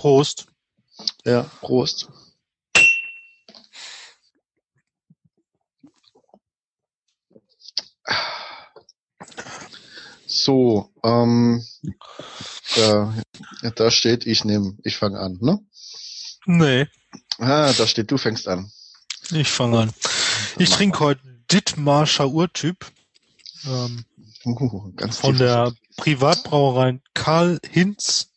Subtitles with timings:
[0.00, 0.46] Prost.
[1.26, 2.08] Ja, Prost.
[10.26, 11.62] So, ähm,
[12.76, 13.14] da,
[13.74, 15.58] da steht, ich nehme, ich fange an, ne?
[16.46, 16.86] Nee,
[17.38, 18.72] Ah, da steht, du fängst an.
[19.32, 19.92] ich fange an.
[20.58, 21.20] Ich trinke heute
[21.50, 22.90] Dithmarscher Urtyp
[23.66, 24.04] ähm,
[24.46, 28.29] Uh, von der Privatbrauerei Karl Hinz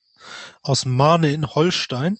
[0.61, 2.17] aus Mahne in Holstein.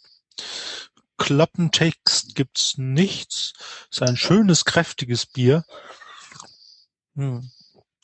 [1.18, 3.54] Klappentext gibt's nichts.
[3.92, 5.64] Ist ein schönes, kräftiges Bier.
[7.16, 7.50] Hm.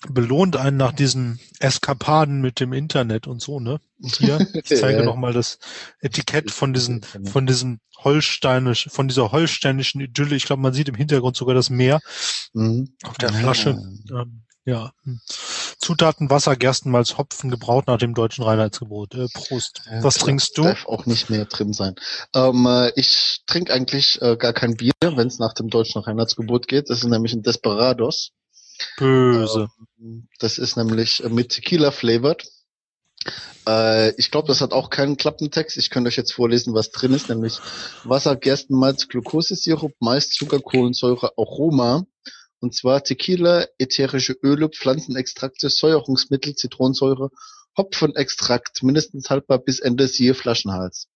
[0.08, 3.82] Belohnt einen nach diesen Eskapaden mit dem Internet und so, ne?
[4.02, 5.04] Hier, ich zeige Ja.
[5.04, 5.59] nochmal das
[6.00, 10.38] Etikett von diesen, von diesem holsteinisch, von dieser holsteinischen Idylle.
[10.38, 12.00] Ich glaube, man sieht im Hintergrund sogar das Meer
[12.54, 12.95] Mhm.
[13.04, 13.72] auf der Flasche.
[14.09, 14.94] Ähm, ja.
[15.80, 19.16] Zutaten Wasser, Gerstenmalz, Hopfen, gebraut nach dem deutschen Reinheitsgebot.
[19.16, 19.82] Äh, Prost.
[19.90, 20.64] Ja, Was trinkst du?
[20.64, 21.96] Darf auch nicht mehr drin sein.
[22.36, 26.68] Ähm, äh, ich trinke eigentlich äh, gar kein Bier, wenn es nach dem deutschen Reinheitsgebot
[26.68, 26.90] geht.
[26.90, 28.31] Das ist nämlich ein Desperados.
[28.98, 29.70] Böse.
[30.40, 32.46] Das ist nämlich äh, mit Tequila flavored.
[33.68, 35.78] Äh, ich glaube, das hat auch keinen Klappentext.
[35.78, 37.59] Ich könnte euch jetzt vorlesen, was drin ist, nämlich
[38.03, 42.06] Wasser, Gerstenmalz, Glukosesirup, Mais, Zucker, Kohlensäure, Aroma.
[42.60, 47.30] Und zwar Tequila, ätherische Öle, Pflanzenextrakte, Säuerungsmittel, Zitronensäure,
[47.78, 51.08] Hopfenextrakt, mindestens haltbar bis Ende siehe Flaschenhals.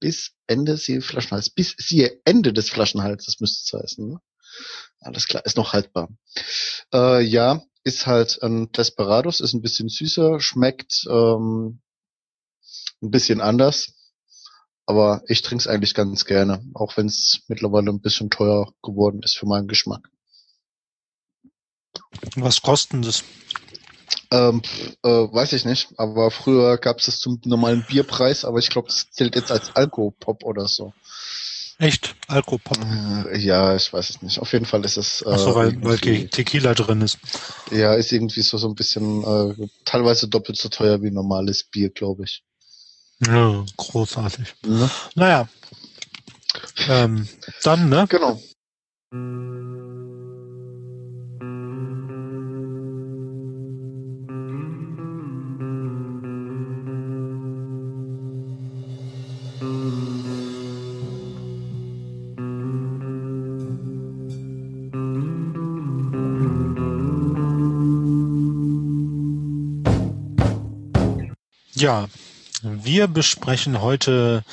[0.00, 1.50] Bis Ende siehe Flaschenhals.
[1.50, 4.08] Bis siehe Ende des Flaschenhalses müsste es heißen.
[4.08, 4.20] Ne?
[5.00, 6.08] Alles klar, ist noch haltbar.
[6.92, 11.80] Äh, ja, ist halt ein Desperados, ist ein bisschen süßer, schmeckt ähm,
[13.02, 13.94] ein bisschen anders.
[14.86, 19.22] Aber ich trinke es eigentlich ganz gerne, auch wenn es mittlerweile ein bisschen teuer geworden
[19.22, 20.08] ist für meinen Geschmack.
[22.36, 23.22] Was kosten das?
[24.30, 24.62] Ähm,
[25.02, 28.88] äh, weiß ich nicht, aber früher gab es das zum normalen Bierpreis, aber ich glaube,
[28.88, 30.94] das zählt jetzt als Alkopop oder so.
[31.78, 32.14] Echt?
[32.28, 32.78] Alkopop.
[32.78, 34.38] Äh, ja, ich weiß es nicht.
[34.38, 35.22] Auf jeden Fall ist es.
[35.22, 37.18] Äh, Ach so, weil, weil Tequila drin ist.
[37.70, 41.90] Ja, ist irgendwie so, so ein bisschen äh, teilweise doppelt so teuer wie normales Bier,
[41.90, 42.42] glaube ich.
[43.20, 44.54] Ja, großartig.
[44.64, 44.90] Ne?
[45.14, 45.48] Naja.
[46.88, 47.28] Ähm,
[47.62, 48.06] dann, ne?
[48.08, 48.40] Genau.
[72.84, 74.44] Wir besprechen heute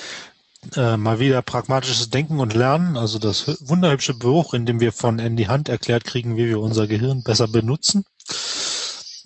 [0.76, 4.92] äh, mal wieder pragmatisches Denken und Lernen, also das hü- wunderhübsche Buch, in dem wir
[4.92, 8.06] von Andy Hand erklärt kriegen, wie wir unser Gehirn besser benutzen.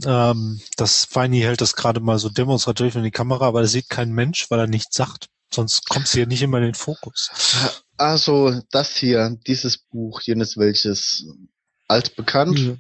[0.06, 3.90] Ähm, das Feini hält das gerade mal so demonstrativ in die Kamera, aber da sieht
[3.90, 5.30] kein Mensch, weil er nichts sagt.
[5.54, 7.30] Sonst kommst du hier nicht immer in den Fokus.
[7.98, 11.26] Also das hier, dieses Buch, jenes welches
[11.88, 12.80] altbekannt,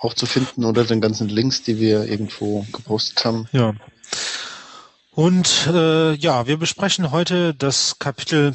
[0.00, 3.48] auch zu finden unter den ganzen Links, die wir irgendwo gepostet haben.
[3.52, 3.74] Ja.
[5.16, 8.54] Und äh, ja, wir besprechen heute das Kapitel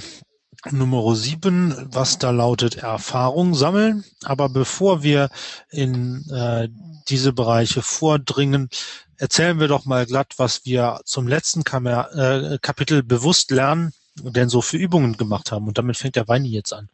[0.70, 4.04] Nummer 7, was da lautet Erfahrung sammeln.
[4.26, 5.32] Aber bevor wir
[5.72, 6.70] in äh,
[7.10, 8.70] diese Bereiche vordringen,
[9.18, 14.48] erzählen wir doch mal glatt, was wir zum letzten Kamer äh, Kapitel bewusst lernen, denn
[14.48, 15.68] so für Übungen gemacht haben.
[15.68, 16.90] Und damit fängt der Weini jetzt an.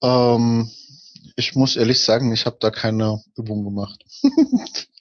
[0.00, 0.70] Ähm,
[1.34, 4.04] ich muss ehrlich sagen, ich habe da keine Übung gemacht.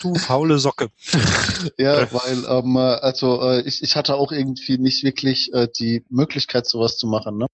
[0.00, 0.88] Du faule Socke.
[1.78, 6.04] Ja, weil ähm, äh, also äh, ich, ich hatte auch irgendwie nicht wirklich äh, die
[6.08, 7.36] Möglichkeit, sowas zu machen.
[7.36, 7.46] Ne?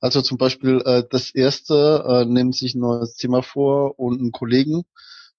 [0.00, 4.32] Also zum Beispiel äh, das erste, äh, nehmen sich ein neues Thema vor und einen
[4.32, 4.84] Kollegen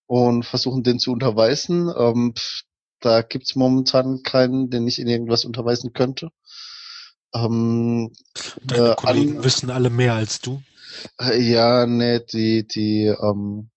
[0.07, 1.91] und versuchen den zu unterweisen.
[1.95, 2.61] Ähm, pff,
[2.99, 6.29] da gibt's momentan keinen, den ich in irgendwas unterweisen könnte.
[7.33, 8.11] Ähm,
[8.65, 10.61] Deine äh, Kollegen an- wissen alle mehr als du.
[11.21, 13.69] äh, ja, nee, die, die, ähm,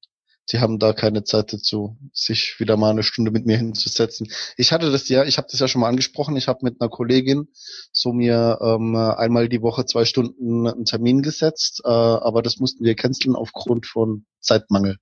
[0.50, 4.30] die haben da keine Zeit dazu, sich wieder mal eine Stunde mit mir hinzusetzen.
[4.56, 6.90] Ich hatte das ja, ich habe das ja schon mal angesprochen, ich habe mit einer
[6.90, 7.48] Kollegin
[7.92, 12.84] so mir ähm, einmal die Woche zwei Stunden einen Termin gesetzt, äh, aber das mussten
[12.84, 14.96] wir canceln aufgrund von Zeitmangel,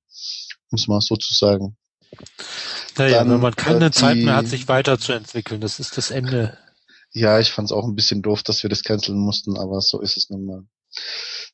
[0.70, 1.76] muss man so zu sagen.
[2.98, 6.58] Naja, Dann, wenn man keine äh, Zeit mehr hat, sich weiterzuentwickeln, das ist das Ende.
[7.12, 10.00] Ja, ich fand es auch ein bisschen doof, dass wir das canceln mussten, aber so
[10.00, 10.64] ist es nun mal.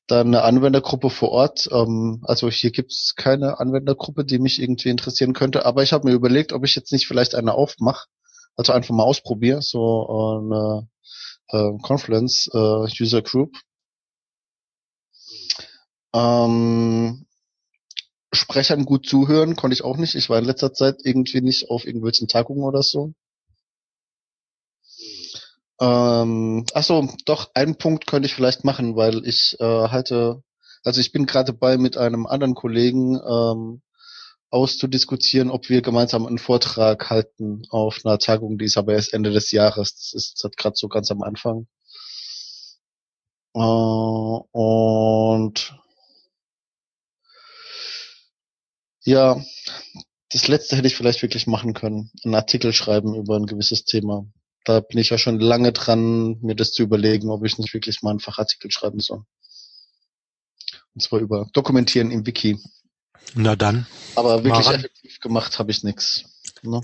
[0.07, 1.69] Dann eine Anwendergruppe vor Ort.
[1.73, 6.15] Ähm, also hier gibt's keine Anwendergruppe, die mich irgendwie interessieren könnte, aber ich habe mir
[6.15, 8.07] überlegt, ob ich jetzt nicht vielleicht eine aufmache,
[8.57, 10.89] also einfach mal ausprobiere, so eine
[11.49, 13.57] äh, Conference äh, User Group.
[16.15, 17.27] Ähm,
[18.33, 20.15] Sprechern gut zuhören konnte ich auch nicht.
[20.15, 23.13] Ich war in letzter Zeit irgendwie nicht auf irgendwelchen Tagungen oder so.
[25.81, 30.43] Ähm, ach so, doch, einen Punkt könnte ich vielleicht machen, weil ich äh, halte,
[30.85, 33.83] also ich bin gerade dabei mit einem anderen Kollegen ähm,
[34.51, 39.31] auszudiskutieren, ob wir gemeinsam einen Vortrag halten auf einer Tagung, die ist aber erst Ende
[39.33, 39.95] des Jahres.
[39.97, 41.67] Das ist halt gerade so ganz am Anfang.
[43.55, 43.59] Äh,
[44.53, 45.75] und
[49.05, 49.41] ja,
[50.31, 52.11] das letzte hätte ich vielleicht wirklich machen können.
[52.25, 54.27] Einen Artikel schreiben über ein gewisses Thema.
[54.67, 58.03] Da bin ich ja schon lange dran, mir das zu überlegen, ob ich nicht wirklich
[58.03, 59.23] mal einen Fachartikel schreiben soll.
[60.93, 62.59] Und zwar über Dokumentieren im Wiki.
[63.35, 63.87] Na dann.
[64.17, 66.25] Aber wirklich effektiv gemacht habe ich nichts.
[66.63, 66.81] Ne?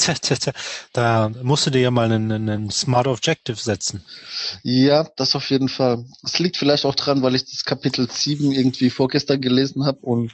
[0.93, 4.05] Da musst du dir ja mal einen, einen Smart Objective setzen.
[4.63, 6.05] Ja, das auf jeden Fall.
[6.23, 10.33] Es liegt vielleicht auch dran, weil ich das Kapitel 7 irgendwie vorgestern gelesen habe und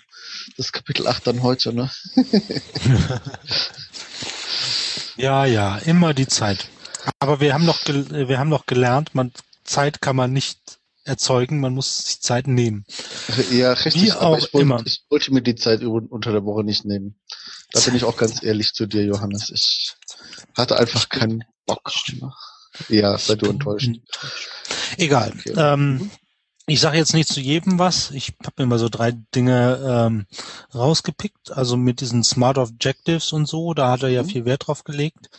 [0.59, 1.91] das Kapitel 8 dann heute, ne?
[5.17, 6.69] ja, ja, immer die Zeit.
[7.19, 9.33] Aber wir haben noch, wir haben noch gelernt, man,
[9.65, 12.85] Zeit kann man nicht erzeugen, man muss sich Zeit nehmen.
[13.51, 14.83] Ja, richtig, Wie auch ich wollte, immer.
[14.85, 17.19] ich wollte mir die Zeit unter der Woche nicht nehmen.
[17.73, 19.51] Da bin ich auch ganz ehrlich zu dir, Johannes.
[19.51, 19.95] Ich
[20.57, 21.91] hatte einfach keinen Bock.
[22.89, 23.91] Ja, sei du enttäuscht.
[24.97, 25.33] Egal.
[25.39, 25.55] Okay.
[25.57, 26.11] Ähm, mhm.
[26.69, 28.11] Ich sage jetzt nicht zu jedem was.
[28.11, 30.27] Ich habe mir mal so drei Dinge ähm,
[30.75, 31.51] rausgepickt.
[31.53, 34.29] Also mit diesen Smart Objectives und so, da hat er ja mhm.
[34.29, 35.31] viel Wert drauf gelegt.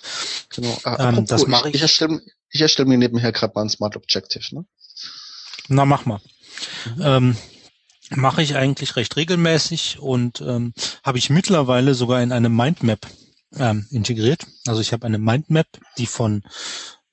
[0.49, 0.75] Genau.
[0.83, 1.75] Ah, ähm, das mache ich.
[1.75, 4.43] Ich erstelle, ich erstelle mir nebenher gerade mal ein Smart Objective.
[4.55, 4.65] Ne?
[5.67, 6.19] Na, mach mal.
[6.95, 7.01] Mhm.
[7.01, 7.37] Ähm,
[8.09, 10.73] mache ich eigentlich recht regelmäßig und ähm,
[11.03, 13.05] habe ich mittlerweile sogar in eine Mindmap
[13.55, 14.47] ähm, integriert.
[14.65, 15.67] Also ich habe eine Mindmap,
[15.99, 16.43] die von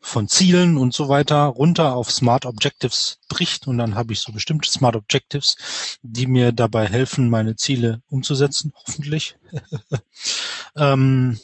[0.06, 4.32] von Zielen und so weiter runter auf Smart Objectives bricht und dann habe ich so
[4.32, 5.56] bestimmte Smart Objectives,
[6.02, 9.36] die mir dabei helfen, meine Ziele umzusetzen, hoffentlich.
[10.76, 11.40] ähm,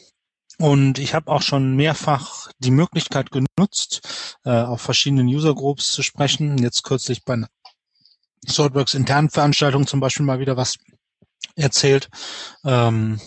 [0.59, 6.01] und ich habe auch schon mehrfach die Möglichkeit genutzt, äh, auf verschiedenen User Groups zu
[6.01, 6.57] sprechen.
[6.57, 7.49] Jetzt kürzlich bei einer
[8.47, 10.77] Swordworks internen Veranstaltung zum Beispiel mal wieder was
[11.55, 12.09] erzählt.
[12.65, 13.19] Ähm,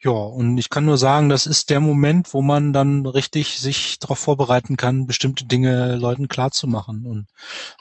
[0.00, 3.98] ja, und ich kann nur sagen, das ist der Moment, wo man dann richtig sich
[3.98, 7.26] darauf vorbereiten kann, bestimmte Dinge Leuten klarzumachen und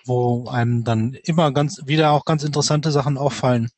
[0.05, 3.69] wo einem dann immer ganz wieder auch ganz interessante Sachen auffallen.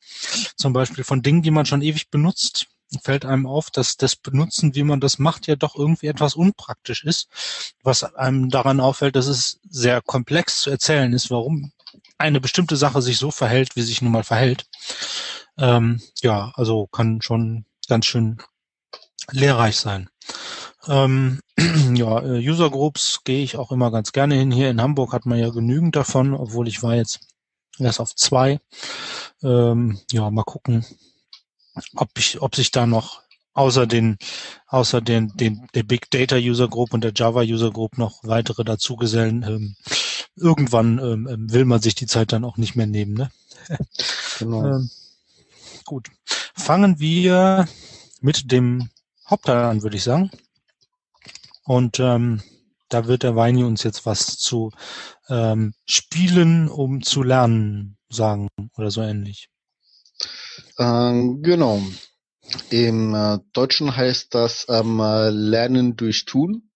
[0.56, 2.66] Zum Beispiel von Dingen, die man schon ewig benutzt,
[3.02, 7.04] fällt einem auf, dass das Benutzen, wie man das macht, ja doch irgendwie etwas unpraktisch
[7.04, 7.28] ist.
[7.82, 11.72] Was einem daran auffällt, dass es sehr komplex zu erzählen ist, warum
[12.18, 14.66] eine bestimmte Sache sich so verhält, wie sich nun mal verhält.
[15.58, 18.38] Ähm, ja, also kann schon ganz schön
[19.30, 20.08] lehrreich sein.
[20.86, 21.40] Ähm,
[21.94, 24.50] ja, äh, User Groups gehe ich auch immer ganz gerne hin.
[24.50, 27.20] Hier in Hamburg hat man ja genügend davon, obwohl ich war jetzt
[27.78, 28.60] erst auf zwei.
[29.42, 30.84] Ähm, ja, mal gucken,
[31.96, 33.22] ob ich, ob sich da noch
[33.52, 34.18] außer den,
[34.66, 38.64] außer den, den, der Big Data User Group und der Java User Group noch weitere
[38.64, 39.42] dazugesellen.
[39.44, 39.76] Ähm,
[40.36, 43.14] irgendwann ähm, ähm, will man sich die Zeit dann auch nicht mehr nehmen.
[43.14, 43.30] Ne?
[44.38, 44.64] Genau.
[44.76, 44.90] ähm,
[45.84, 46.08] gut.
[46.54, 47.68] Fangen wir
[48.20, 48.88] mit dem
[49.28, 50.30] Hauptteil an, würde ich sagen.
[51.64, 52.42] Und ähm,
[52.88, 54.70] da wird der Weini uns jetzt was zu
[55.28, 59.48] ähm, Spielen, um zu lernen, sagen oder so ähnlich.
[60.78, 61.82] Ähm, genau.
[62.70, 66.70] Im äh, Deutschen heißt das ähm, Lernen durch Tun.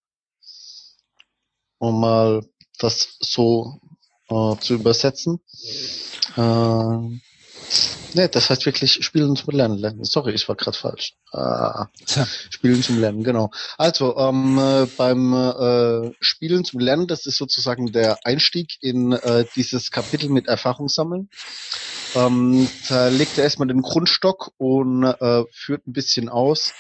[1.78, 2.43] Um mal
[2.79, 3.81] das so
[4.29, 5.41] äh, zu übersetzen.
[6.37, 7.19] Äh,
[8.15, 9.79] Ne, das heißt wirklich Spielen zum Lernen.
[9.79, 10.05] lernen.
[10.05, 11.15] Sorry, ich war gerade falsch.
[11.32, 11.87] Ah,
[12.49, 13.51] Spielen zum Lernen, genau.
[13.77, 19.44] Also ähm, äh, beim äh, Spielen zum Lernen, das ist sozusagen der Einstieg in äh,
[19.55, 21.29] dieses Kapitel mit Erfahrung sammeln.
[22.15, 26.73] Ähm, da legt er erstmal den Grundstock und äh, führt ein bisschen aus,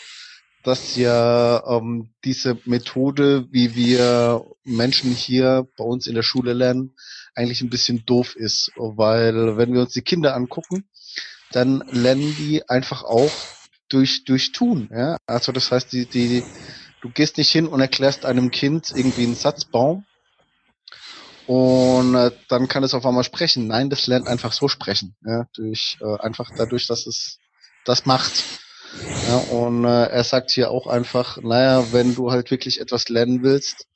[0.62, 6.94] dass ja ähm, diese Methode, wie wir Menschen hier bei uns in der Schule lernen,
[7.34, 10.88] eigentlich ein bisschen doof ist, weil wenn wir uns die Kinder angucken,
[11.52, 13.32] dann lernen die einfach auch
[13.88, 15.16] durch durch tun, ja?
[15.26, 16.42] Also das heißt, die die
[17.00, 20.04] du gehst nicht hin und erklärst einem Kind irgendwie einen Satzbaum
[21.46, 23.68] und äh, dann kann es auf einmal sprechen.
[23.68, 25.46] Nein, das lernt einfach so sprechen, ja?
[25.54, 27.38] Durch äh, einfach dadurch, dass es
[27.84, 28.44] das macht.
[29.24, 33.42] Ja, und äh, er sagt hier auch einfach, naja, wenn du halt wirklich etwas lernen
[33.42, 33.86] willst,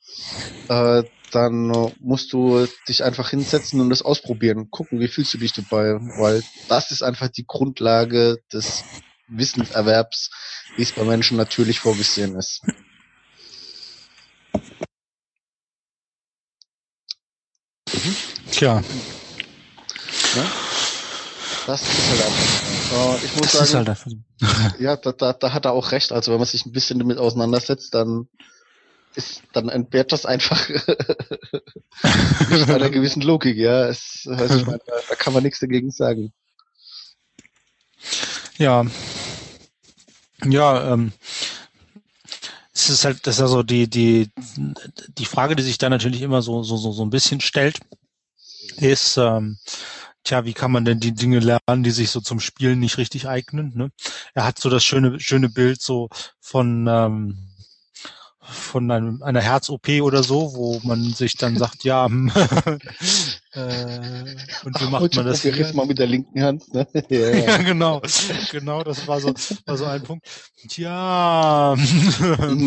[0.67, 5.37] äh, dann äh, musst du dich einfach hinsetzen und das ausprobieren, gucken, wie fühlst du
[5.37, 8.85] dich dabei, weil das ist einfach die Grundlage des
[9.27, 10.29] Wissenserwerbs,
[10.75, 12.61] wie es bei Menschen natürlich vorgesehen ist.
[18.51, 18.83] Tja.
[20.35, 20.43] Ja?
[21.65, 22.72] Das ist halt einfach.
[22.93, 23.99] Äh, ich muss das sagen, halt
[24.79, 26.11] ja, da, da, da hat er auch recht.
[26.11, 28.27] Also wenn man sich ein bisschen damit auseinandersetzt, dann
[29.15, 30.69] ist, dann entbehrt das einfach
[32.51, 33.87] einer gewissen Logik, ja.
[33.87, 36.33] Es, also ich meine, da, da kann man nichts dagegen sagen.
[38.57, 38.85] Ja.
[40.45, 41.13] Ja, ähm,
[42.73, 44.29] es ist halt, das ist also die, die,
[45.17, 47.79] die Frage, die sich da natürlich immer so, so, so, so ein bisschen stellt,
[48.77, 49.57] ist, ähm,
[50.23, 53.27] tja, wie kann man denn die Dinge lernen, die sich so zum Spielen nicht richtig
[53.27, 53.73] eignen?
[53.75, 53.91] Ne?
[54.33, 57.53] Er hat so das schöne, schöne Bild so von, ähm,
[58.45, 62.29] von einem, einer Herz-OP oder so, wo man sich dann sagt, ja, hm,
[63.53, 65.43] äh, und wie macht Heute man das?
[65.43, 66.73] Jetzt mal mit der linken Hand.
[66.73, 66.87] Ne?
[67.09, 67.35] ja, ja.
[67.35, 68.01] ja, genau,
[68.51, 69.33] genau, das war so,
[69.65, 70.25] war so ein Punkt.
[70.67, 71.75] Tja.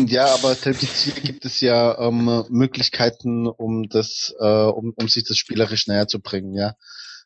[0.07, 5.25] ja, aber selbst hier gibt es ja ähm, Möglichkeiten, um das, äh, um, um sich
[5.25, 6.73] das spielerisch näher zu bringen, ja.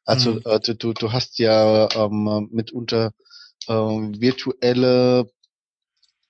[0.06, 0.42] Also mhm.
[0.46, 3.14] äh, du, du hast ja ähm, mitunter
[3.68, 5.30] äh, virtuelle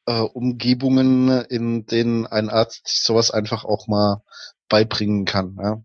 [0.06, 4.22] äh, Umgebungen, in denen ein Arzt sowas einfach auch mal
[4.70, 5.58] beibringen kann.
[5.62, 5.84] Ja?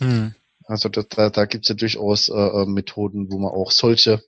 [0.00, 0.34] Mhm.
[0.64, 4.22] Also da, da, da gibt es ja durchaus äh, äh, Methoden, wo man auch solche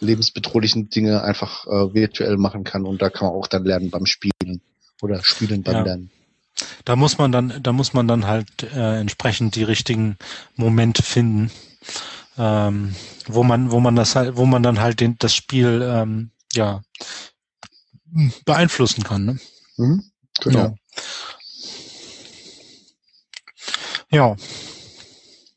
[0.00, 4.06] lebensbedrohlichen Dinge einfach äh, virtuell machen kann und da kann man auch dann lernen beim
[4.06, 4.60] Spielen
[5.02, 5.82] oder Spielen beim ja.
[5.82, 6.10] Lernen.
[6.84, 10.16] Da muss man dann, da muss man dann halt äh, entsprechend die richtigen
[10.56, 11.50] Momente finden,
[12.38, 12.94] ähm,
[13.26, 16.82] wo man, wo man das halt, wo man dann halt den, das Spiel ähm, ja
[18.44, 19.24] beeinflussen kann.
[19.24, 19.38] Ne?
[19.76, 20.04] Mhm,
[20.40, 20.76] genau.
[24.10, 24.28] Ja.
[24.30, 24.36] ja.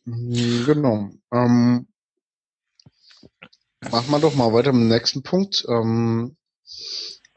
[0.05, 1.09] Mhm, genau.
[1.31, 1.87] Ähm,
[3.91, 5.65] machen wir doch mal weiter mit dem nächsten Punkt.
[5.69, 6.35] Ähm,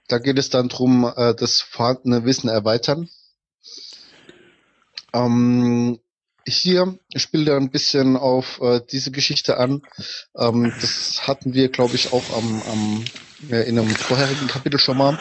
[0.09, 3.09] da geht es dann drum, äh, das vorhandene Wissen erweitern.
[5.13, 5.99] Ähm,
[6.47, 9.83] hier spielt er ein bisschen auf äh, diese Geschichte an.
[10.37, 13.05] Ähm, das hatten wir, glaube ich, auch am, am
[13.49, 15.19] ja, in einem vorherigen Kapitel schon mal.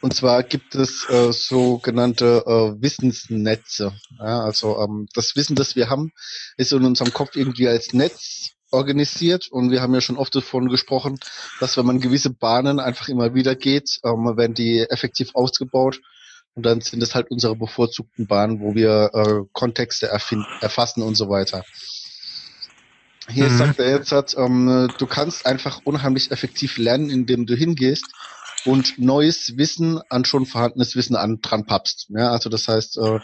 [0.00, 3.92] Und zwar gibt es äh, sogenannte äh, Wissensnetze.
[4.18, 6.12] Ja, also ähm, das Wissen, das wir haben,
[6.56, 10.68] ist in unserem Kopf irgendwie als Netz organisiert und wir haben ja schon oft davon
[10.68, 11.18] gesprochen,
[11.58, 16.00] dass wenn man gewisse Bahnen einfach immer wieder geht, ähm, werden die effektiv ausgebaut
[16.54, 21.28] und dann sind es halt unsere bevorzugten Bahnen, wo wir äh, Kontexte erfassen und so
[21.28, 21.62] weiter.
[23.28, 23.58] Hier mhm.
[23.58, 28.06] sagt er jetzt, hat, ähm, du kannst einfach unheimlich effektiv lernen, indem du hingehst
[28.64, 32.06] und neues Wissen an schon vorhandenes Wissen an dran pappst.
[32.08, 33.20] Ja, also das heißt, äh,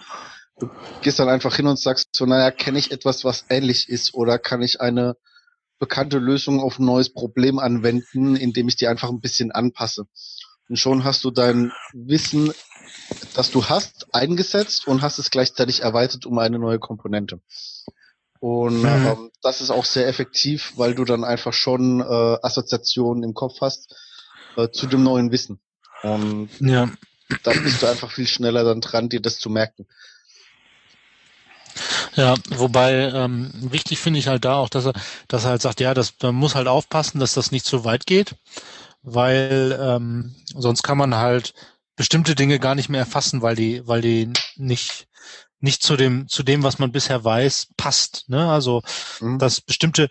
[0.59, 0.71] du
[1.02, 4.38] gehst dann einfach hin und sagst so, naja, kenne ich etwas, was ähnlich ist oder
[4.38, 5.16] kann ich eine
[5.78, 10.07] bekannte Lösung auf ein neues Problem anwenden, indem ich die einfach ein bisschen anpasse.
[10.68, 12.52] Und schon hast du dein Wissen,
[13.35, 17.40] das du hast, eingesetzt und hast es gleichzeitig erweitert um eine neue Komponente.
[18.40, 18.87] Und mhm.
[18.87, 23.61] ähm, das ist auch sehr effektiv, weil du dann einfach schon äh, Assoziationen im Kopf
[23.61, 23.94] hast
[24.56, 25.61] äh, zu dem neuen Wissen.
[26.02, 26.90] Und ja.
[27.42, 29.87] dann bist du einfach viel schneller dann dran, dir das zu merken.
[32.16, 34.92] Ja, wobei ähm, wichtig finde ich halt da auch, dass er,
[35.26, 38.06] dass er halt sagt, ja, das, man muss halt aufpassen, dass das nicht zu weit
[38.06, 38.37] geht,
[39.04, 41.54] weil ähm, sonst kann man halt
[41.96, 45.06] bestimmte Dinge gar nicht mehr erfassen, weil die, weil die nicht
[45.61, 48.28] nicht zu dem zu dem, was man bisher weiß, passt.
[48.28, 48.50] Ne?
[48.50, 48.82] Also
[49.20, 49.38] mhm.
[49.38, 50.08] dass bestimmte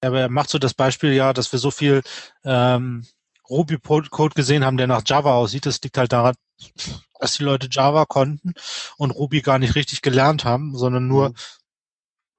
[0.00, 2.02] er macht so das Beispiel ja, dass wir so viel
[2.44, 3.06] ähm,
[3.48, 5.66] Ruby-Code gesehen haben, der nach Java aussieht.
[5.66, 6.34] Das liegt halt daran,
[7.20, 8.54] dass die Leute Java konnten
[8.96, 11.30] und Ruby gar nicht richtig gelernt haben, sondern nur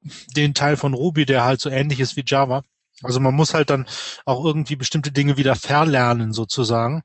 [0.01, 0.11] mhm.
[0.35, 2.63] den Teil von Ruby, der halt so ähnlich ist wie Java.
[3.03, 3.87] Also man muss halt dann
[4.25, 7.03] auch irgendwie bestimmte Dinge wieder verlernen sozusagen,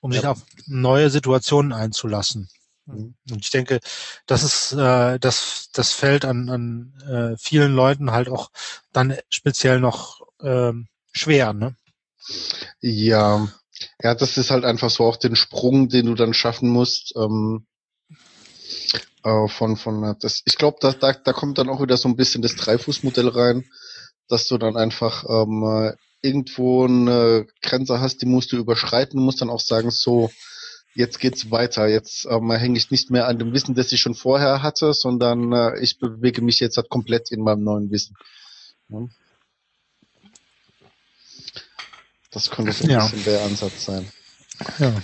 [0.00, 0.20] um ja.
[0.20, 2.48] sich auf neue Situationen einzulassen.
[2.86, 3.14] Mhm.
[3.30, 3.80] Und ich denke,
[4.26, 8.50] das ist äh, das das fällt an, an äh, vielen Leuten halt auch
[8.92, 11.74] dann speziell noch ähm, schwer, ne?
[12.80, 13.48] Ja,
[14.02, 17.14] ja, das ist halt einfach so auch den Sprung, den du dann schaffen musst.
[17.16, 17.66] Ähm,
[19.24, 20.42] äh, von von das.
[20.44, 23.64] Ich glaube, da, da da kommt dann auch wieder so ein bisschen das Dreifußmodell rein,
[24.30, 29.40] dass du dann einfach ähm, irgendwo eine Grenze hast, die musst du überschreiten, du musst
[29.40, 30.30] dann auch sagen, so
[30.94, 31.86] jetzt geht's weiter.
[31.88, 35.52] Jetzt ähm, hänge ich nicht mehr an dem Wissen, das ich schon vorher hatte, sondern
[35.52, 38.16] äh, ich bewege mich jetzt halt komplett in meinem neuen Wissen.
[38.88, 39.06] Ja.
[42.30, 43.04] Das könnte so ein ja.
[43.04, 44.10] bisschen der Ansatz sein.
[44.78, 44.94] Ja.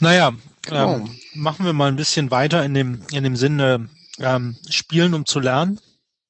[0.00, 0.96] Naja, genau.
[0.96, 5.26] ähm, machen wir mal ein bisschen weiter in dem, in dem Sinne ähm, Spielen, um
[5.26, 5.80] zu lernen.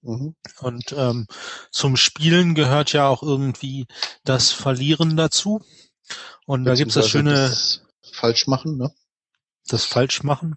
[0.07, 0.35] Mhm.
[0.61, 1.27] Und ähm,
[1.71, 3.87] zum Spielen gehört ja auch irgendwie
[4.25, 5.65] das Verlieren dazu.
[6.47, 7.33] Und da gibt's das schöne.
[7.33, 7.83] Das
[8.13, 8.93] falsch machen, ne?
[9.69, 10.57] Das falsch machen.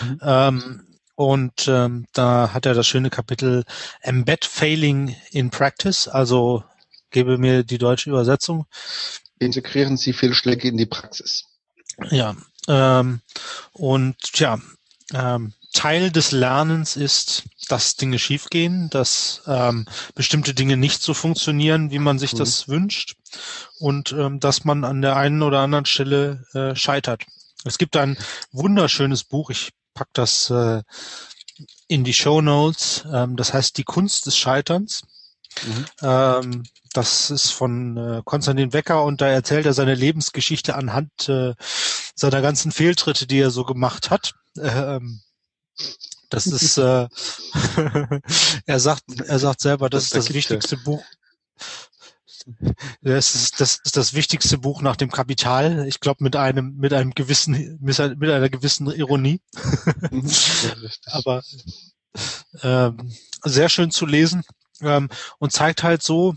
[0.00, 0.20] Mhm.
[0.22, 0.86] Ähm,
[1.16, 3.64] und ähm, da hat er das schöne Kapitel
[4.00, 6.64] Embed Failing in Practice, also
[7.10, 8.66] gebe mir die deutsche Übersetzung.
[9.38, 11.44] Integrieren Sie Fehlschläge in die Praxis.
[12.10, 12.36] Ja,
[12.66, 13.20] Ähm,
[13.72, 14.58] und ja,
[15.12, 21.90] ähm, Teil des Lernens ist, dass Dinge schiefgehen, dass ähm, bestimmte Dinge nicht so funktionieren,
[21.90, 22.38] wie man sich mhm.
[22.38, 23.16] das wünscht
[23.78, 27.24] und ähm, dass man an der einen oder anderen Stelle äh, scheitert.
[27.64, 28.16] Es gibt ein
[28.52, 30.82] wunderschönes Buch, ich pack das äh,
[31.88, 35.02] in die Show Notes, ähm, das heißt Die Kunst des Scheiterns.
[35.66, 35.84] Mhm.
[36.02, 36.62] Ähm,
[36.92, 41.54] das ist von äh, Konstantin Wecker und da erzählt er seine Lebensgeschichte anhand äh,
[42.14, 44.34] seiner ganzen Fehltritte, die er so gemacht hat.
[44.56, 45.20] Ähm,
[46.30, 47.08] das ist, äh,
[48.66, 51.04] er sagt, er sagt selber, das, das ist das wichtigste Buch.
[53.00, 55.86] Das ist, das ist das wichtigste Buch nach dem Kapital.
[55.88, 59.40] Ich glaube mit einem mit einem gewissen mit einer gewissen Ironie.
[60.10, 60.30] Mhm.
[61.06, 61.42] Aber
[62.62, 63.12] ähm,
[63.44, 64.44] sehr schön zu lesen
[64.82, 66.34] ähm, und zeigt halt so,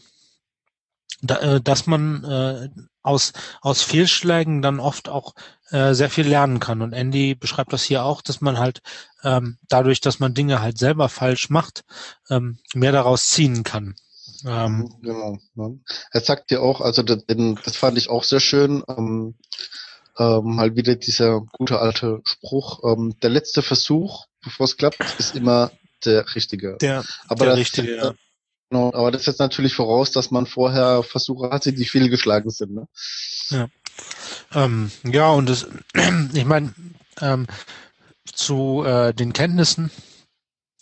[1.22, 2.70] da, äh, dass man äh,
[3.02, 5.34] aus aus Fehlschlägen dann oft auch
[5.72, 6.82] äh, sehr viel lernen kann.
[6.82, 8.82] Und Andy beschreibt das hier auch, dass man halt
[9.24, 11.84] ähm, dadurch, dass man Dinge halt selber falsch macht,
[12.30, 13.96] ähm, mehr daraus ziehen kann.
[14.46, 15.38] Ähm, genau.
[15.56, 15.70] Ja.
[16.12, 19.36] Er sagt ja auch, also das, das fand ich auch sehr schön, ähm,
[20.18, 25.36] ähm, mal wieder dieser gute alte Spruch, ähm, der letzte Versuch, bevor es klappt, ist
[25.36, 25.72] immer
[26.06, 26.78] der richtige.
[26.78, 28.14] Der, aber der das, richtige, ja.
[28.70, 32.74] Genau, aber das setzt natürlich voraus, dass man vorher Versuche hatte, die fehlgeschlagen sind.
[32.74, 32.88] Ne?
[33.50, 33.68] Ja.
[34.54, 35.68] Ähm, ja, und das,
[36.34, 36.74] ich meine,
[37.22, 37.48] ähm,
[38.26, 39.92] zu äh, den Kenntnissen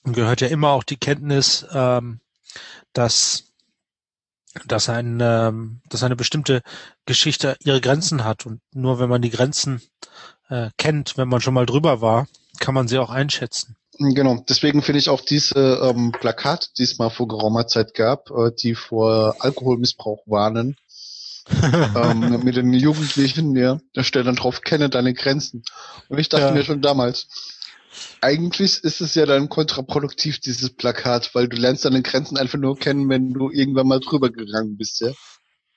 [0.04, 2.20] gehört ja immer auch die Kenntnis, ähm,
[2.94, 3.44] dass
[4.68, 6.62] dass ein ähm, dass eine bestimmte
[7.06, 9.82] Geschichte ihre Grenzen hat und nur wenn man die Grenzen
[10.50, 12.28] äh, kennt, wenn man schon mal drüber war,
[12.60, 13.76] kann man sie auch einschätzen.
[13.98, 18.30] Genau, deswegen finde ich auch diese ähm, Plakate, die es mal vor geraumer Zeit gab,
[18.30, 20.78] äh, die vor Alkoholmissbrauch warnen,
[21.96, 25.64] ähm, mit den Jugendlichen, ja, da steht dann drauf, kenne deine Grenzen.
[26.10, 26.52] Und ich dachte ja.
[26.52, 27.28] mir schon damals,
[28.22, 32.78] eigentlich ist es ja dann kontraproduktiv, dieses Plakat, weil du lernst deine Grenzen einfach nur
[32.78, 35.12] kennen, wenn du irgendwann mal drüber gegangen bist, ja.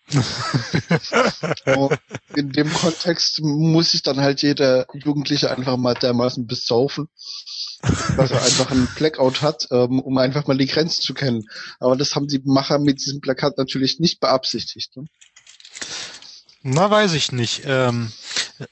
[2.34, 7.08] in dem Kontext muss sich dann halt jeder Jugendliche einfach mal dermaßen besaufen,
[8.16, 11.44] dass er einfach einen Blackout hat, ähm, um einfach mal die Grenzen zu kennen.
[11.78, 14.96] Aber das haben die Macher mit diesem Plakat natürlich nicht beabsichtigt.
[14.96, 15.04] Ne?
[16.62, 17.62] Na, weiß ich nicht.
[17.66, 18.12] Ähm,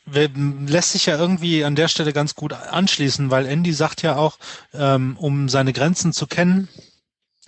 [0.06, 4.38] lässt sich ja irgendwie an der Stelle ganz gut anschließen, weil Andy sagt ja auch,
[4.74, 6.68] ähm, um seine Grenzen zu kennen,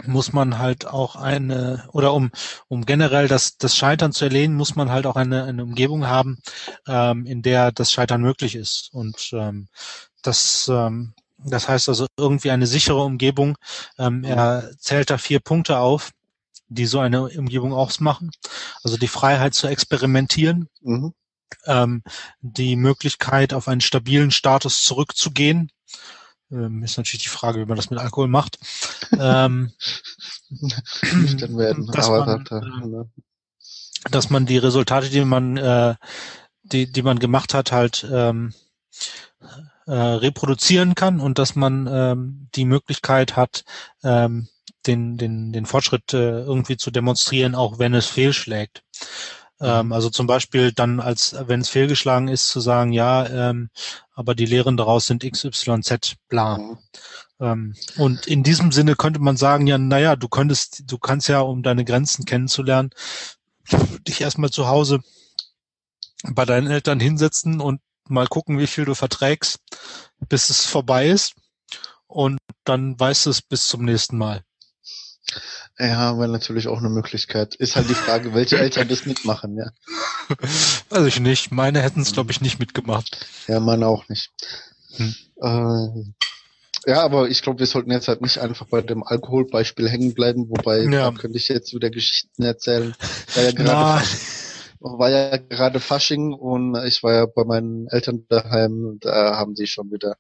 [0.04, 2.30] muss man halt auch eine, oder um,
[2.68, 6.38] um generell das, das Scheitern zu erlehnen, muss man halt auch eine, eine Umgebung haben,
[6.86, 8.90] ähm, in der das Scheitern möglich ist.
[8.92, 9.66] Und ähm,
[10.22, 13.56] das, ähm, das heißt also irgendwie eine sichere Umgebung.
[13.98, 16.12] Ähm, er zählt da vier Punkte auf
[16.68, 18.30] die so eine Umgebung ausmachen.
[18.82, 21.14] Also die Freiheit zu experimentieren, mhm.
[21.66, 22.02] ähm,
[22.40, 25.70] die Möglichkeit, auf einen stabilen Status zurückzugehen.
[26.50, 28.58] Ähm, ist natürlich die Frage, wie man das mit Alkohol macht.
[29.12, 29.72] ähm,
[30.50, 35.94] werden, dass, man, äh, dass man die Resultate, die man, äh,
[36.62, 38.54] die, die man gemacht hat, halt ähm,
[39.86, 43.64] äh, reproduzieren kann und dass man ähm, die Möglichkeit hat,
[44.02, 44.48] ähm,
[44.86, 48.82] den, den, den Fortschritt äh, irgendwie zu demonstrieren, auch wenn es fehlschlägt.
[49.60, 49.92] Ähm, mhm.
[49.92, 53.70] also zum Beispiel dann, als wenn es fehlgeschlagen ist, zu sagen, ja, ähm,
[54.14, 56.58] aber die Lehren daraus sind XYZ, bla.
[56.58, 56.78] Mhm.
[57.40, 61.40] Ähm, und in diesem Sinne könnte man sagen, ja, naja, du könntest, du kannst ja,
[61.40, 62.90] um deine Grenzen kennenzulernen,
[64.06, 65.00] dich erstmal zu Hause
[66.24, 69.60] bei deinen Eltern hinsetzen und mal gucken, wie viel du verträgst,
[70.28, 71.34] bis es vorbei ist.
[72.06, 74.42] Und dann weißt du es bis zum nächsten Mal.
[75.78, 77.54] Ja, wäre natürlich auch eine Möglichkeit.
[77.54, 79.70] Ist halt die Frage, welche Eltern das mitmachen, ja.
[80.90, 81.52] Weiß ich nicht.
[81.52, 83.26] Meine hätten es, glaube ich, nicht mitgemacht.
[83.46, 84.30] Ja, meine auch nicht.
[84.96, 85.14] Hm.
[85.40, 90.14] Äh, ja, aber ich glaube, wir sollten jetzt halt nicht einfach bei dem Alkoholbeispiel hängen
[90.14, 91.10] bleiben, wobei ja.
[91.10, 92.94] da könnte ich jetzt wieder Geschichten erzählen.
[93.34, 94.04] War ja gerade
[94.80, 99.66] war ja gerade Fasching und ich war ja bei meinen Eltern daheim, da haben die
[99.66, 100.16] schon wieder.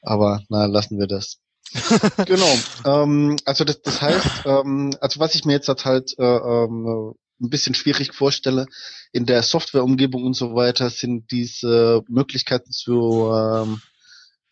[0.00, 1.41] Aber na, lassen wir das.
[2.26, 2.54] genau.
[2.84, 7.50] Ähm, also das, das heißt, ähm, also was ich mir jetzt halt äh, ähm, ein
[7.50, 8.66] bisschen schwierig vorstelle,
[9.12, 13.80] in der Softwareumgebung und so weiter sind diese Möglichkeiten zu ähm,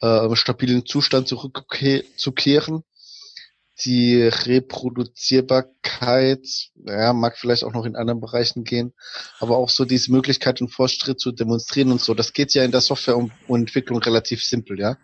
[0.01, 2.83] äh, stabilen Zustand zurückzukehren.
[3.85, 6.47] Die Reproduzierbarkeit,
[6.87, 8.93] ja, mag vielleicht auch noch in anderen Bereichen gehen,
[9.39, 12.73] aber auch so diese Möglichkeit, einen Fortschritt zu demonstrieren und so, das geht ja in
[12.73, 14.99] der Softwareentwicklung relativ simpel, ja.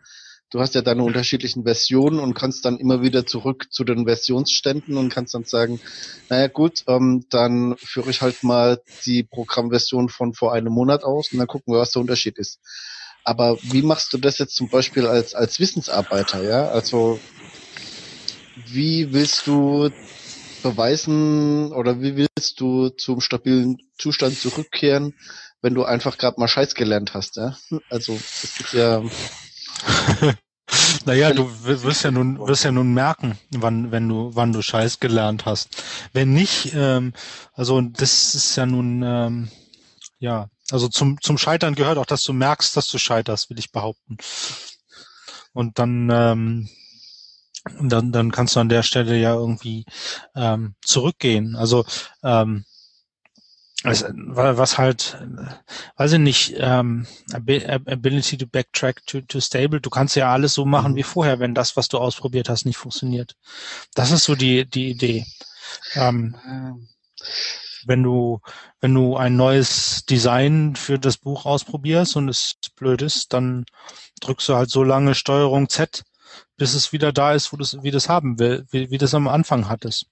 [0.51, 4.97] Du hast ja deine unterschiedlichen Versionen und kannst dann immer wieder zurück zu den Versionsständen
[4.97, 5.81] und kannst dann sagen,
[6.29, 11.33] naja gut, ähm, dann führe ich halt mal die Programmversion von vor einem Monat aus
[11.33, 12.61] und dann gucken wir, was der Unterschied ist.
[13.25, 16.69] Aber wie machst du das jetzt zum Beispiel als, als Wissensarbeiter, ja?
[16.69, 17.19] Also
[18.69, 19.91] wie willst du
[20.63, 25.15] beweisen oder wie willst du zum stabilen Zustand zurückkehren,
[25.61, 27.57] wenn du einfach gerade mal Scheiß gelernt hast, ja?
[27.91, 29.03] Also das ist ja
[31.05, 34.99] Naja, du wirst ja nun wirst ja nun merken, wann wenn du wann du Scheiß
[34.99, 35.83] gelernt hast.
[36.13, 37.13] Wenn nicht, ähm,
[37.53, 39.51] also das ist ja nun ähm,
[40.19, 43.71] ja also zum zum Scheitern gehört auch, dass du merkst, dass du scheiterst, will ich
[43.71, 44.17] behaupten.
[45.53, 46.69] Und dann ähm,
[47.81, 49.85] dann dann kannst du an der Stelle ja irgendwie
[50.35, 51.55] ähm, zurückgehen.
[51.57, 51.85] Also
[52.25, 52.65] ähm,
[53.87, 54.05] was,
[54.59, 55.17] was halt,
[55.97, 60.65] weiß ich nicht, ähm, Ability to backtrack to, to stable, du kannst ja alles so
[60.65, 60.97] machen mhm.
[60.97, 63.37] wie vorher, wenn das, was du ausprobiert hast, nicht funktioniert.
[63.95, 65.27] Das ist so die, die Idee.
[65.95, 66.89] Ähm, ähm.
[67.87, 68.41] wenn du,
[68.81, 73.65] wenn du ein neues Design für das Buch ausprobierst und es blöd ist, dann
[74.21, 76.03] drückst du halt so lange Steuerung Z,
[76.57, 79.29] bis es wieder da ist, wo du wie das haben will, wie, wie das am
[79.29, 80.07] Anfang hattest.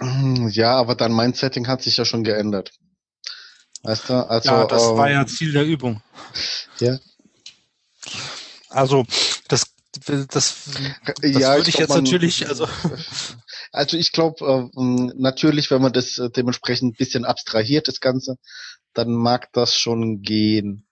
[0.00, 2.72] Ja, aber dein Mindsetting hat sich ja schon geändert.
[3.82, 4.14] Weißt du?
[4.28, 6.02] Also, ja, das ähm, war ja Ziel der Übung.
[6.80, 6.98] Ja.
[8.68, 9.04] Also,
[9.48, 9.66] das,
[10.06, 10.64] das, das
[11.22, 12.68] ja, würde ich, ich jetzt man, natürlich, also.
[13.70, 14.80] Also ich glaube, äh,
[15.16, 18.36] natürlich, wenn man das äh, dementsprechend ein bisschen abstrahiert, das Ganze,
[18.94, 20.88] dann mag das schon gehen.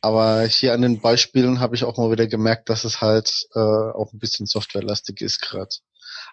[0.00, 3.58] Aber hier an den Beispielen habe ich auch mal wieder gemerkt, dass es halt äh,
[3.58, 5.74] auch ein bisschen softwarelastig ist gerade.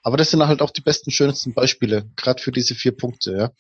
[0.02, 3.52] Aber das sind halt auch die besten, schönsten Beispiele, gerade für diese vier Punkte, ja.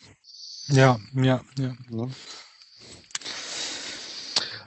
[0.67, 1.73] Ja, ja, ja.
[1.91, 2.07] ja.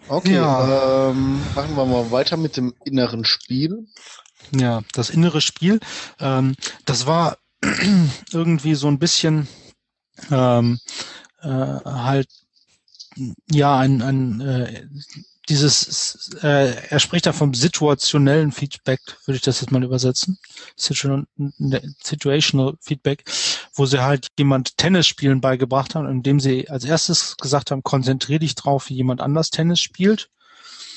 [0.09, 1.11] Okay, ja.
[1.11, 3.87] Ähm, machen wir mal weiter mit dem inneren Spiel.
[4.55, 5.81] Ja, das innere Spiel,
[6.21, 7.39] ähm, das war
[8.33, 9.49] irgendwie so ein bisschen
[10.31, 10.79] ähm,
[11.43, 12.29] äh, halt
[13.51, 14.87] ja ein, ein äh,
[15.49, 20.39] dieses, äh, er spricht da vom situationellen Feedback, würde ich das jetzt mal übersetzen.
[20.77, 21.27] Situational
[22.81, 23.25] Feedback,
[23.75, 28.41] wo sie halt jemand Tennis spielen beigebracht haben, indem sie als erstes gesagt haben, konzentrier
[28.41, 30.31] dich drauf, wie jemand anders Tennis spielt.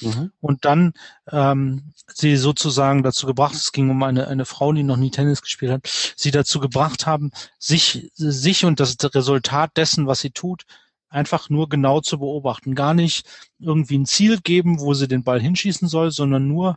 [0.02, 0.32] Mhm.
[0.40, 0.94] Und dann
[1.32, 5.42] ähm, sie sozusagen dazu gebracht, es ging um eine, eine Frau, die noch nie Tennis
[5.42, 10.66] gespielt hat, sie dazu gebracht haben, sich, sich und das Resultat dessen, was sie tut,
[11.10, 12.76] einfach nur genau zu beobachten.
[12.76, 13.26] Gar nicht
[13.60, 16.76] irgendwie ein Ziel geben, wo sie den Ball hinschießen soll, sondern nur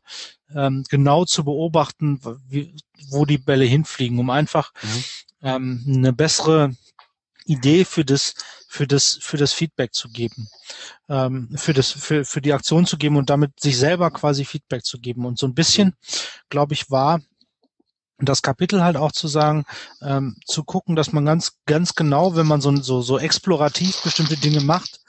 [0.54, 2.74] ähm, genau zu beobachten, wie,
[3.10, 5.04] wo die Bälle hinfliegen, um einfach mhm.
[5.42, 6.74] ähm, eine bessere
[7.44, 8.34] Idee für das
[8.68, 10.48] für das für das Feedback zu geben,
[11.08, 14.84] ähm, für das für für die Aktion zu geben und damit sich selber quasi Feedback
[14.84, 15.94] zu geben und so ein bisschen,
[16.48, 17.20] glaube ich, war
[18.18, 19.64] das Kapitel halt auch zu sagen,
[20.02, 24.36] ähm, zu gucken, dass man ganz, ganz genau, wenn man so, so, so explorativ bestimmte
[24.36, 25.00] Dinge macht,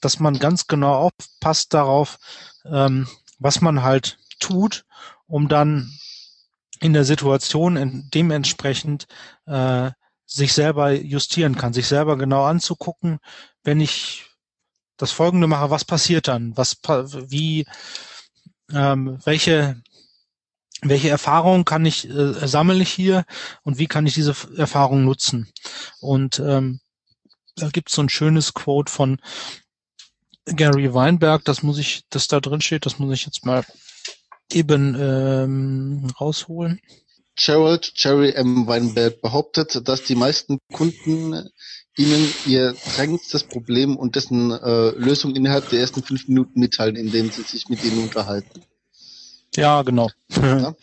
[0.00, 2.18] dass man ganz genau aufpasst darauf,
[2.64, 3.06] ähm,
[3.38, 4.84] was man halt tut,
[5.26, 5.92] um dann
[6.80, 9.06] in der Situation dementsprechend
[9.46, 9.90] äh,
[10.26, 13.18] sich selber justieren kann, sich selber genau anzugucken,
[13.62, 14.26] wenn ich
[14.96, 16.56] das Folgende mache, was passiert dann?
[16.56, 16.78] Was,
[17.28, 17.66] wie,
[18.72, 19.82] ähm, welche
[20.82, 23.24] welche Erfahrungen kann ich äh, sammle ich hier
[23.62, 25.48] und wie kann ich diese Erfahrung nutzen?
[26.00, 26.80] Und ähm,
[27.56, 29.20] da gibt es so ein schönes Quote von
[30.46, 33.64] Gary Weinberg, das muss ich, das da drin steht, das muss ich jetzt mal
[34.52, 36.80] eben ähm, rausholen.
[37.36, 38.66] Gerald Jerry M.
[38.66, 41.48] Weinberg behauptet, dass die meisten Kunden
[41.96, 47.30] ihnen ihr drängendstes Problem und dessen äh, Lösung innerhalb der ersten fünf Minuten mitteilen, indem
[47.30, 48.62] sie sich mit ihnen unterhalten.
[49.56, 50.10] Ja, genau.
[50.30, 50.74] Ja.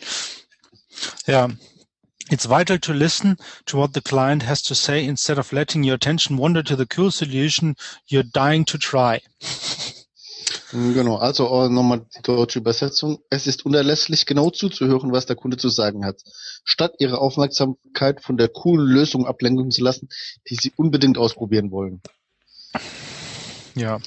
[1.26, 1.48] ja.
[2.30, 5.94] It's vital to listen to what the client has to say instead of letting your
[5.94, 7.74] attention wander to the cool solution
[8.06, 9.22] you're dying to try.
[10.70, 13.20] Genau, also äh, nochmal die deutsche Übersetzung.
[13.30, 16.20] Es ist unerlässlich, genau zuzuhören, was der Kunde zu sagen hat,
[16.64, 20.08] statt ihre Aufmerksamkeit von der coolen Lösung ablenken zu lassen,
[20.48, 22.02] die sie unbedingt ausprobieren wollen.
[23.78, 23.98] Ja,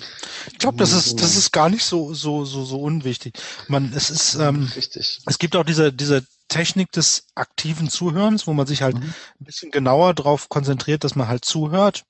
[0.52, 3.34] ich glaube, das ist das ist gar nicht so so so so unwichtig.
[3.68, 5.20] Man, es ist ähm, richtig.
[5.26, 9.14] Es gibt auch diese diese Technik des aktiven Zuhörens, wo man sich halt mhm.
[9.40, 12.04] ein bisschen genauer darauf konzentriert, dass man halt zuhört.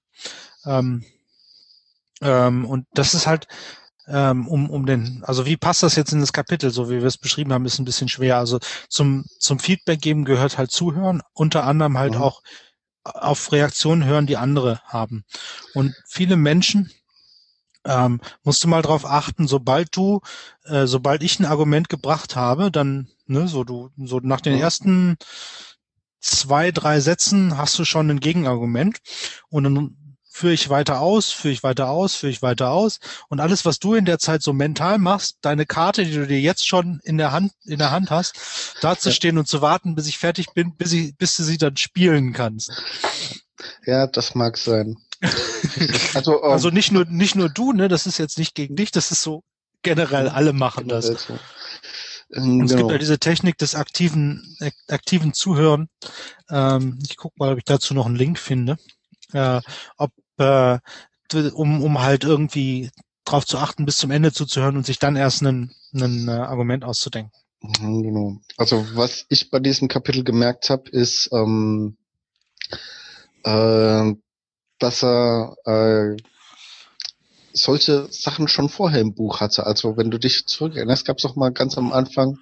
[0.66, 1.06] Ähm,
[2.22, 3.48] ähm, und das ist halt
[4.08, 7.06] ähm, um, um den, also wie passt das jetzt in das Kapitel, so wie wir
[7.06, 8.38] es beschrieben haben, ist ein bisschen schwer.
[8.38, 12.22] Also zum, zum Feedback geben gehört halt zuhören, unter anderem halt mhm.
[12.22, 12.42] auch
[13.04, 15.24] auf Reaktionen hören, die andere haben.
[15.74, 16.92] Und viele Menschen
[17.86, 20.22] ähm, musst du mal drauf achten, sobald du,
[20.66, 25.18] äh, sobald ich ein Argument gebracht habe, dann, ne, so du, so nach den ersten
[26.20, 29.00] zwei, drei Sätzen hast du schon ein Gegenargument
[29.50, 29.98] und dann
[30.34, 33.80] führe ich weiter aus, führe ich weiter aus, führe ich weiter aus und alles, was
[33.80, 37.18] du in der Zeit so mental machst, deine Karte, die du dir jetzt schon in
[37.18, 40.54] der Hand, in der Hand hast, da zu stehen und zu warten, bis ich fertig
[40.54, 42.72] bin, bis ich, bis du sie dann spielen kannst.
[43.86, 44.98] Ja, das mag sein.
[46.14, 48.92] Also, ähm, also nicht nur, nicht nur du, ne, das ist jetzt nicht gegen dich,
[48.92, 49.44] das ist so
[49.84, 51.08] generell, alle machen das.
[51.08, 51.40] So.
[52.34, 54.56] Und es gibt ja diese Technik des aktiven,
[54.88, 55.90] aktiven Zuhören.
[56.50, 58.78] Ähm, ich guck mal, ob ich dazu noch einen Link finde.
[59.34, 59.62] Äh,
[59.98, 60.80] ob, äh,
[61.54, 62.90] um, um halt irgendwie
[63.26, 66.84] drauf zu achten, bis zum Ende zuzuhören und sich dann erst ein, ein äh, Argument
[66.84, 67.32] auszudenken.
[67.62, 68.38] Mhm, genau.
[68.58, 71.98] Also was ich bei diesem Kapitel gemerkt habe, ist, ähm,
[73.44, 74.14] äh,
[74.82, 76.18] dass er äh,
[77.54, 79.66] solche Sachen schon vorher im Buch hatte.
[79.66, 82.40] Also wenn du dich zurückerinnerst, gab es doch mal ganz am Anfang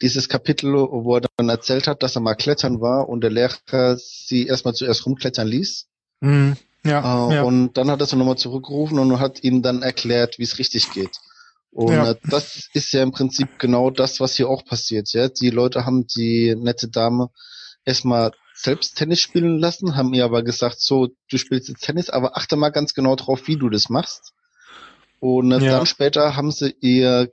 [0.00, 3.96] dieses Kapitel, wo er dann erzählt hat, dass er mal klettern war und der Lehrer
[3.96, 5.86] sie erstmal zuerst rumklettern ließ.
[6.20, 6.56] Mhm.
[6.84, 7.42] Ja, äh, ja.
[7.42, 10.92] Und dann hat er sie nochmal zurückgerufen und hat ihnen dann erklärt, wie es richtig
[10.92, 11.16] geht.
[11.70, 12.14] Und ja.
[12.24, 15.12] das ist ja im Prinzip genau das, was hier auch passiert.
[15.12, 17.30] Ja, die Leute haben die nette Dame
[17.84, 22.36] erstmal selbst Tennis spielen lassen, haben ihr aber gesagt, so, du spielst jetzt Tennis, aber
[22.36, 24.32] achte mal ganz genau drauf, wie du das machst.
[25.20, 25.58] Und ja.
[25.58, 27.32] dann später haben sie ihr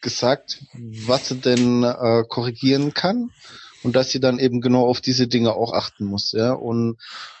[0.00, 0.64] gesagt,
[1.06, 3.30] was sie denn äh, korrigieren kann
[3.82, 6.52] und dass sie dann eben genau auf diese Dinge auch achten muss, ja.
[6.52, 6.98] Und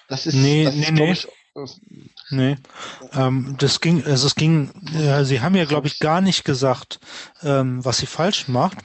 [0.08, 1.12] das ist, nee, das nee, ist, nee.
[1.12, 1.66] Ich, äh,
[2.30, 2.56] nee.
[3.12, 7.00] Ähm, das ging, also es ging, äh, sie haben ja, glaube ich, gar nicht gesagt,
[7.42, 8.78] ähm, was sie falsch macht.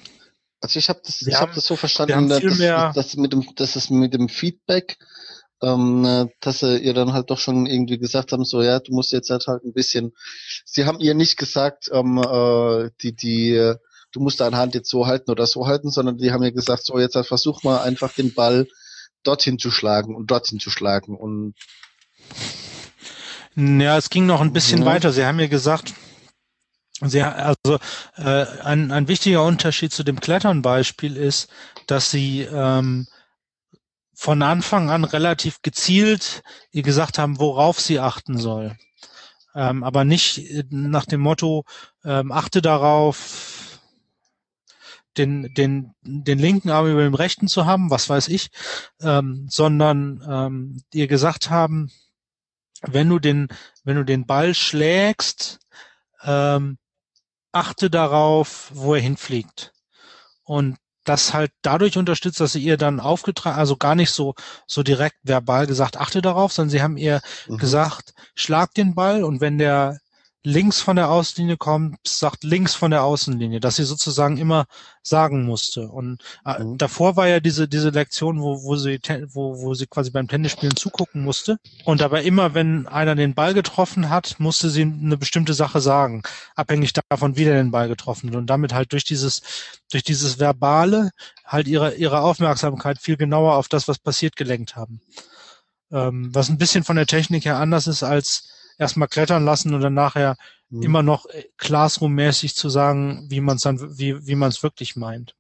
[0.64, 2.42] Also ich habe das, wir ich habe das so verstanden, dass,
[2.96, 4.98] dass, mit dem, dass es mit dem Feedback
[5.62, 9.12] ähm, dass sie ihr dann halt doch schon irgendwie gesagt haben, so ja, du musst
[9.12, 10.14] jetzt halt, halt ein bisschen.
[10.66, 13.74] Sie haben ihr nicht gesagt, ähm, äh, die die
[14.14, 16.86] du musst deine Hand jetzt so halten oder so halten, sondern die haben ihr gesagt,
[16.86, 18.68] so jetzt halt versuch mal einfach den Ball
[19.24, 21.56] dorthin zu schlagen und dorthin zu schlagen und
[23.56, 24.86] ja, es ging noch ein bisschen ja.
[24.86, 25.12] weiter.
[25.12, 25.94] Sie haben mir gesagt,
[27.10, 27.80] Sie, also
[28.18, 31.50] äh, ein, ein wichtiger Unterschied zu dem Klettern-Beispiel ist,
[31.88, 33.08] dass Sie ähm,
[34.14, 38.78] von Anfang an relativ gezielt ihr gesagt haben, worauf sie achten soll.
[39.56, 41.66] Ähm, aber nicht äh, nach dem Motto,
[42.06, 43.80] ähm, achte darauf,
[45.18, 48.50] den, den, den linken Arm über dem rechten zu haben, was weiß ich,
[49.02, 51.92] ähm, sondern ähm, ihr gesagt haben,
[52.82, 53.48] wenn du den,
[53.84, 55.60] wenn du den Ball schlägst,
[56.24, 56.78] ähm,
[57.54, 59.72] achte darauf, wo er hinfliegt.
[60.44, 64.36] Und das halt dadurch unterstützt, dass sie ihr dann aufgetragen, also gar nicht so,
[64.68, 67.58] so direkt verbal gesagt, achte darauf, sondern sie haben ihr mhm.
[67.58, 70.00] gesagt, schlag den Ball und wenn der
[70.44, 74.66] links von der Außenlinie kommt, sagt links von der Außenlinie, dass sie sozusagen immer
[75.02, 75.88] sagen musste.
[75.88, 76.78] Und äh, mhm.
[76.78, 80.76] davor war ja diese diese Lektion, wo wo sie wo wo sie quasi beim Tennisspielen
[80.76, 81.58] zugucken musste.
[81.86, 86.24] Und dabei immer, wenn einer den Ball getroffen hat, musste sie eine bestimmte Sache sagen,
[86.56, 88.36] abhängig davon, wie der den Ball getroffen hat.
[88.36, 89.42] Und damit halt durch dieses
[89.92, 91.12] durch dieses verbale
[91.46, 95.02] halt ihre ihre Aufmerksamkeit viel genauer auf das, was passiert, gelenkt haben.
[95.92, 99.82] Ähm, was ein bisschen von der Technik her anders ist als erstmal klettern lassen und
[99.82, 100.38] dann nachher
[100.70, 100.82] mhm.
[100.84, 104.96] immer noch äh, Classroom-mäßig zu sagen, wie man es dann, wie, wie man es wirklich
[104.96, 105.36] meint.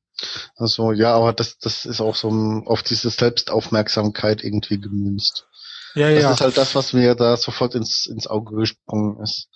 [0.55, 2.29] Also ja, aber das, das ist auch so
[2.65, 5.47] auf diese Selbstaufmerksamkeit irgendwie gemünzt.
[5.95, 6.31] Ja, das ja.
[6.31, 9.49] ist halt das, was mir da sofort ins, ins Auge gesprungen ist.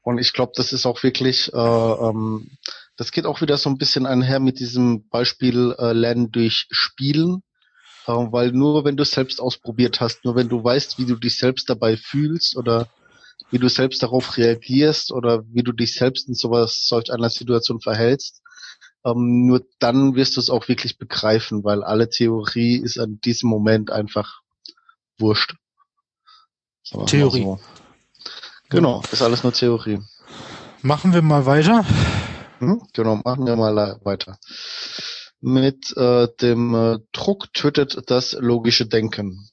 [0.00, 2.50] Und ich glaube, das ist auch wirklich, äh, ähm,
[2.96, 7.42] das geht auch wieder so ein bisschen einher mit diesem Beispiel äh, Lernen durch Spielen.
[8.06, 11.16] Äh, weil nur wenn du es selbst ausprobiert hast, nur wenn du weißt, wie du
[11.16, 12.88] dich selbst dabei fühlst oder
[13.52, 17.80] wie du selbst darauf reagierst oder wie du dich selbst in sowas, solch einer Situation
[17.80, 18.42] verhältst.
[19.04, 23.50] Ähm, nur dann wirst du es auch wirklich begreifen, weil alle Theorie ist an diesem
[23.50, 24.40] Moment einfach
[25.18, 25.54] wurscht.
[27.06, 27.42] Theorie.
[27.42, 27.60] So.
[28.70, 30.00] Genau, ist alles nur Theorie.
[30.80, 31.84] Machen wir mal weiter.
[32.58, 34.38] Mhm, genau, machen wir mal weiter.
[35.40, 39.50] Mit äh, dem äh, Druck tötet das logische Denken.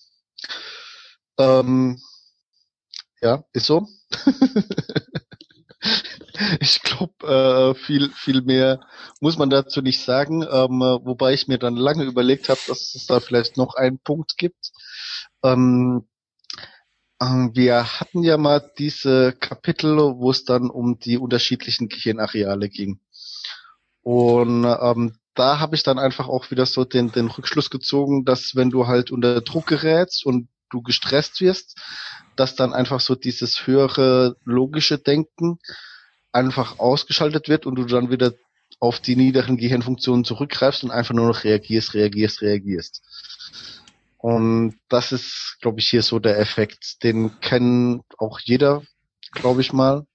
[1.38, 2.00] Ähm,
[3.22, 3.88] ja, ist so.
[6.60, 8.80] ich glaube, äh, viel, viel mehr
[9.20, 13.06] muss man dazu nicht sagen, ähm, wobei ich mir dann lange überlegt habe, dass es
[13.08, 14.72] da vielleicht noch einen Punkt gibt.
[15.44, 16.08] Ähm,
[17.20, 23.00] äh, wir hatten ja mal diese Kapitel, wo es dann um die unterschiedlichen Gehirnareale ging.
[24.02, 28.56] Und ähm, da habe ich dann einfach auch wieder so den, den Rückschluss gezogen, dass
[28.56, 31.78] wenn du halt unter Druck gerätst und du gestresst wirst,
[32.36, 35.60] dass dann einfach so dieses höhere logische Denken
[36.32, 38.34] einfach ausgeschaltet wird und du dann wieder
[38.80, 43.02] auf die niederen Gehirnfunktionen zurückgreifst und einfach nur noch reagierst, reagierst, reagierst.
[44.18, 47.04] Und das ist, glaube ich, hier so der Effekt.
[47.04, 48.84] Den kennen auch jeder,
[49.32, 50.06] glaube ich mal.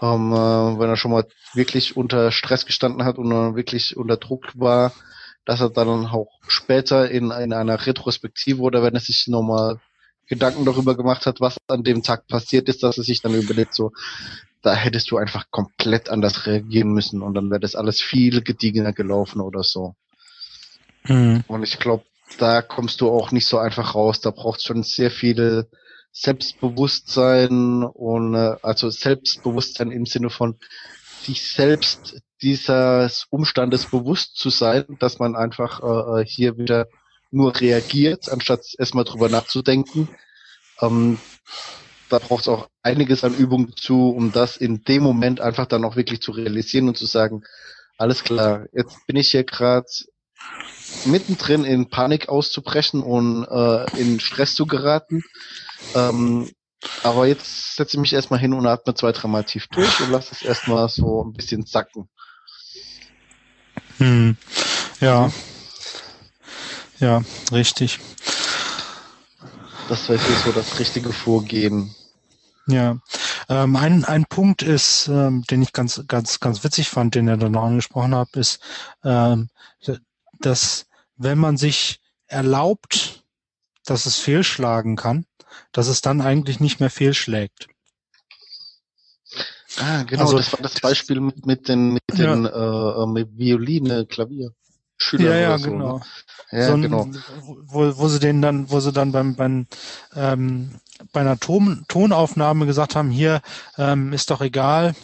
[0.00, 4.48] Ähm, äh, wenn er schon mal wirklich unter Stress gestanden hat und wirklich unter Druck
[4.54, 4.92] war,
[5.44, 9.80] dass er dann auch später in, in einer Retrospektive oder wenn er sich nochmal
[10.26, 13.74] Gedanken darüber gemacht hat, was an dem Tag passiert ist, dass er sich dann überlegt,
[13.74, 13.92] so,
[14.62, 18.94] da hättest du einfach komplett anders reagieren müssen und dann wäre das alles viel gediegener
[18.94, 19.94] gelaufen oder so.
[21.06, 21.44] Mhm.
[21.46, 22.04] Und ich glaube,
[22.38, 24.20] da kommst du auch nicht so einfach raus.
[24.20, 25.68] Da braucht schon sehr viel
[26.12, 30.56] Selbstbewusstsein und äh, also Selbstbewusstsein im Sinne von
[31.22, 36.86] sich selbst dieses Umstandes bewusst zu sein, dass man einfach äh, äh hier wieder
[37.30, 40.08] nur reagiert, anstatt erstmal drüber nachzudenken.
[40.80, 41.18] Ähm,
[42.08, 45.84] da braucht es auch einiges an Übung zu, um das in dem Moment einfach dann
[45.84, 47.42] auch wirklich zu realisieren und zu sagen,
[47.96, 49.86] alles klar, jetzt bin ich hier gerade
[51.06, 55.22] mittendrin in Panik auszubrechen und äh, in Stress zu geraten.
[55.94, 56.50] Ähm,
[57.02, 60.32] aber jetzt setze ich mich erstmal hin und atme zwei, dreimal tief durch und lasse
[60.32, 62.08] es erstmal so ein bisschen sacken.
[63.98, 64.36] Hm.
[65.00, 65.30] Ja.
[66.98, 68.00] Ja, richtig.
[69.88, 71.94] Das wäre so das richtige Vorgehen.
[72.66, 72.96] Ja,
[73.50, 77.36] ähm, ein, ein Punkt ist, ähm, den ich ganz, ganz, ganz witzig fand, den er
[77.36, 78.60] dann noch angesprochen hat, ist,
[79.04, 79.50] ähm,
[80.40, 83.24] dass wenn man sich erlaubt,
[83.84, 85.26] dass es fehlschlagen kann,
[85.72, 87.68] dass es dann eigentlich nicht mehr fehlschlägt.
[89.78, 92.34] Ah, genau, also, das war das Beispiel mit, mit den, mit ja.
[92.34, 94.50] den äh, äh mit Violine, Klavier.
[94.96, 95.98] Schüler ja, ja, so, genau.
[95.98, 96.04] Ne?
[96.58, 97.08] Ja, so ein, genau.
[97.66, 99.66] Wo, wo sie den dann, wo sie dann beim, beim
[100.14, 100.80] ähm,
[101.12, 103.40] bei einer Ton, Tonaufnahme gesagt haben, hier
[103.76, 104.94] ähm, ist doch egal,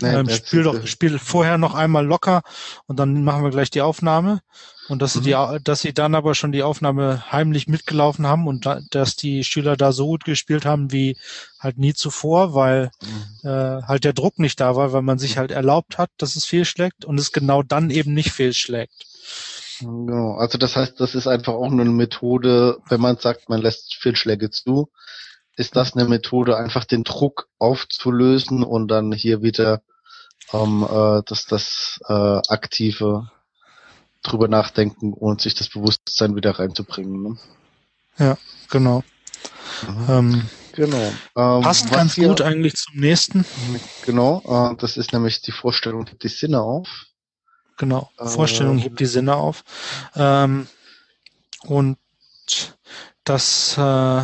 [0.00, 2.42] Nee, ähm, spiel doch, spiel vorher noch einmal locker
[2.86, 4.40] und dann machen wir gleich die Aufnahme.
[4.88, 5.22] Und dass mhm.
[5.22, 9.16] sie die, dass sie dann aber schon die Aufnahme heimlich mitgelaufen haben und da, dass
[9.16, 11.16] die Schüler da so gut gespielt haben wie
[11.58, 13.48] halt nie zuvor, weil mhm.
[13.48, 16.44] äh, halt der Druck nicht da war, weil man sich halt erlaubt hat, dass es
[16.44, 19.06] fehlschlägt und es genau dann eben nicht fehlschlägt.
[19.80, 23.96] Genau, also das heißt, das ist einfach auch eine Methode, wenn man sagt, man lässt
[23.96, 24.90] Fehlschläge zu,
[25.56, 29.82] ist das eine Methode, einfach den Druck aufzulösen und dann hier wieder
[30.52, 33.30] ähm, äh, das, das äh, aktive
[34.26, 37.22] drüber nachdenken und sich das Bewusstsein wieder reinzubringen.
[37.22, 37.38] Ne?
[38.18, 38.38] Ja,
[38.70, 39.02] genau.
[39.86, 40.06] Mhm.
[40.08, 41.12] Ähm, genau.
[41.36, 43.44] Ähm, passt ganz hier, gut eigentlich zum nächsten.
[44.04, 47.06] Genau, äh, das ist nämlich die Vorstellung, hebt die Sinne auf.
[47.76, 49.62] Genau, Vorstellung äh, hebt die Sinne auf.
[50.14, 50.66] Ähm,
[51.64, 51.98] und
[53.24, 54.22] das äh,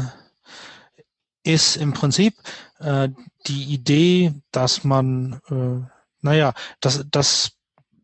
[1.43, 2.35] ist im Prinzip
[2.79, 3.09] äh,
[3.47, 5.87] die Idee, dass man, äh,
[6.21, 7.53] naja, dass, dass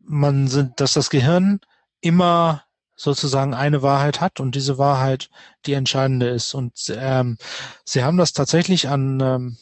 [0.01, 1.61] man sind, dass das Gehirn
[2.01, 2.63] immer
[2.95, 5.29] sozusagen eine Wahrheit hat und diese Wahrheit
[5.65, 6.53] die entscheidende ist.
[6.53, 7.37] Und ähm,
[7.85, 9.57] sie haben das tatsächlich an, ähm,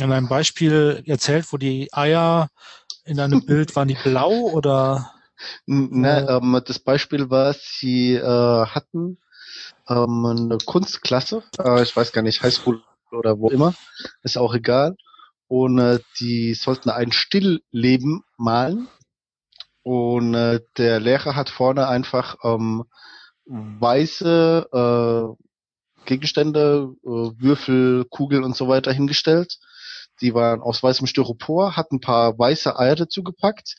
[0.00, 2.50] an einem Beispiel erzählt, wo die Eier
[3.04, 5.12] in einem Bild waren die blau oder?
[5.66, 9.18] Ne, äh, ähm, das Beispiel war, sie äh, hatten
[9.88, 13.74] ähm, eine Kunstklasse, äh, ich weiß gar nicht, Highschool oder wo immer,
[14.22, 14.96] ist auch egal.
[15.46, 18.88] Und äh, die sollten ein Stillleben malen.
[19.88, 22.84] Und äh, der Lehrer hat vorne einfach ähm,
[23.46, 29.56] weiße äh, Gegenstände, äh, Würfel, Kugeln und so weiter hingestellt.
[30.20, 33.76] Die waren aus weißem Styropor, hat ein paar weiße Eier dazu gepackt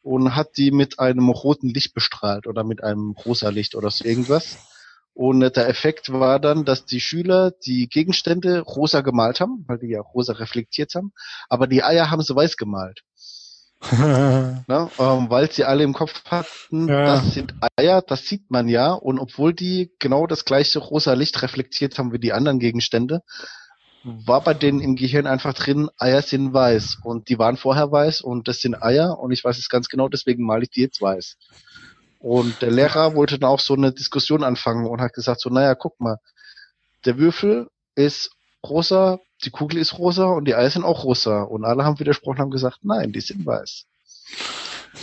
[0.00, 4.06] und hat die mit einem roten Licht bestrahlt oder mit einem rosa Licht oder so
[4.06, 4.56] irgendwas.
[5.12, 9.88] Und der Effekt war dann, dass die Schüler die Gegenstände rosa gemalt haben, weil die
[9.88, 11.12] ja rosa reflektiert haben,
[11.50, 13.02] aber die Eier haben sie weiß gemalt.
[13.92, 14.90] ne?
[14.98, 17.04] ähm, weil sie alle im Kopf hatten, ja.
[17.04, 21.40] das sind Eier, das sieht man ja, und obwohl die genau das gleiche rosa Licht
[21.42, 23.22] reflektiert haben wie die anderen Gegenstände,
[24.02, 28.20] war bei denen im Gehirn einfach drin, Eier sind weiß und die waren vorher weiß
[28.22, 31.00] und das sind Eier und ich weiß es ganz genau, deswegen male ich die jetzt
[31.00, 31.36] weiß.
[32.18, 35.74] Und der Lehrer wollte dann auch so eine Diskussion anfangen und hat gesagt so, naja,
[35.74, 36.18] guck mal,
[37.06, 38.30] der Würfel ist
[38.64, 41.42] rosa, die Kugel ist rosa und die Eier sind auch rosa.
[41.42, 43.86] Und alle haben widersprochen, haben gesagt, nein, die sind weiß.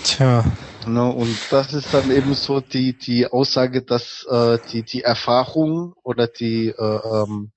[0.03, 0.45] Tja.
[0.85, 5.93] Ne, und das ist dann eben so die, die Aussage, dass äh, die, die Erfahrung
[6.03, 7.51] oder die, äh, ähm,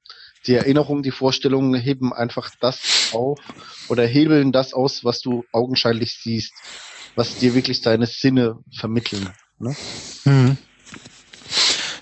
[0.47, 3.39] die Erinnerung, die Vorstellungen heben einfach das auf
[3.89, 6.53] oder hebeln das aus, was du augenscheinlich siehst,
[7.15, 9.29] was dir wirklich deine Sinne vermitteln.
[9.59, 9.77] Ne?
[10.25, 10.57] Mhm.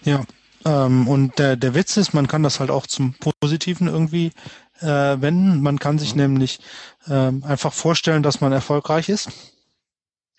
[0.05, 0.25] Ja.
[0.65, 4.33] Ähm, und der, der Witz ist, man kann das halt auch zum Positiven irgendwie
[4.81, 5.61] äh, wenden.
[5.63, 6.23] Man kann sich mhm.
[6.23, 6.61] nämlich
[7.09, 9.31] ähm, einfach vorstellen, dass man erfolgreich ist.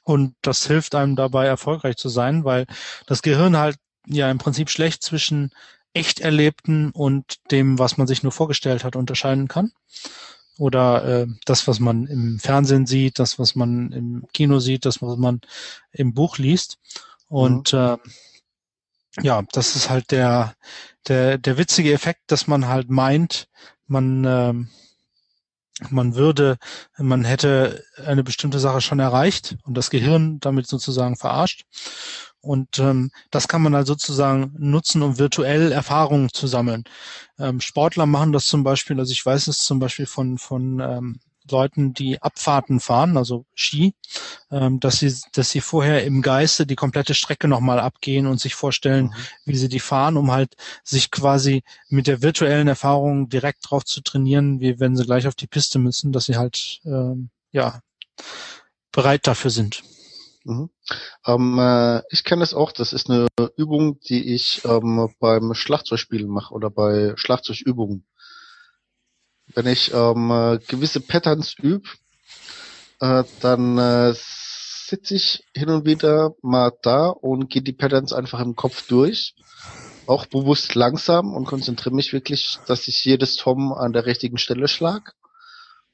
[0.04, 2.66] Und das hilft einem dabei, erfolgreich zu sein, weil
[3.06, 5.52] das Gehirn halt ja im Prinzip schlecht zwischen
[5.94, 9.72] echt erlebten und dem, was man sich nur vorgestellt hat, unterscheiden kann.
[10.58, 15.02] Oder äh, das, was man im Fernsehen sieht, das, was man im Kino sieht, das,
[15.02, 15.42] was man
[15.92, 16.80] im Buch liest.
[17.28, 17.80] Und mhm.
[17.80, 17.98] äh,
[19.22, 20.54] ja, das ist halt der,
[21.08, 23.48] der, der witzige Effekt, dass man halt meint,
[23.88, 24.54] man, äh,
[25.90, 26.58] man würde,
[26.98, 31.64] man hätte eine bestimmte Sache schon erreicht und das Gehirn damit sozusagen verarscht.
[32.42, 36.86] Und ähm, das kann man halt sozusagen nutzen, um virtuell Erfahrungen zu sammeln.
[37.38, 41.20] Ähm, Sportler machen das zum Beispiel, also ich weiß es zum Beispiel von, von ähm,
[41.52, 43.94] Leuten, die Abfahrten fahren, also Ski,
[44.52, 48.56] ähm, dass sie, dass sie vorher im Geiste die komplette Strecke nochmal abgehen und sich
[48.56, 49.14] vorstellen, mhm.
[49.46, 54.02] wie sie die fahren, um halt sich quasi mit der virtuellen Erfahrung direkt drauf zu
[54.02, 57.82] trainieren, wie wenn sie gleich auf die Piste müssen, dass sie halt ähm, ja
[58.92, 59.84] bereit dafür sind.
[60.46, 60.70] Mhm.
[61.26, 62.72] Ähm, äh, ich kenne das auch.
[62.72, 63.28] Das ist eine
[63.58, 68.06] Übung, die ich ähm, beim Schlagzeugspielen mache oder bei Schlagzeugübungen.
[69.54, 71.88] Wenn ich ähm, äh, gewisse Patterns übe,
[73.00, 78.40] äh, dann äh, sitze ich hin und wieder mal da und gehe die Patterns einfach
[78.40, 79.36] im Kopf durch.
[80.06, 84.68] Auch bewusst langsam und konzentriere mich wirklich, dass ich jedes Tom an der richtigen Stelle
[84.68, 85.14] schlag.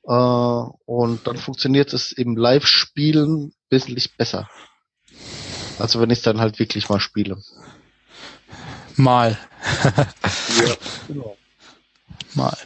[0.07, 4.49] Äh, und dann funktioniert es im Live-Spielen wesentlich besser.
[5.79, 7.37] Also wenn ich es dann halt wirklich mal spiele.
[8.95, 9.37] Mal.
[9.93, 10.75] ja,
[11.07, 11.35] genau.
[12.33, 12.57] Mal.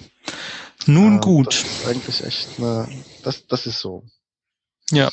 [0.89, 1.47] Nun äh, gut.
[1.47, 2.87] Das ist eigentlich echt, ne,
[3.23, 4.03] das, das ist so.
[4.91, 5.09] Ja.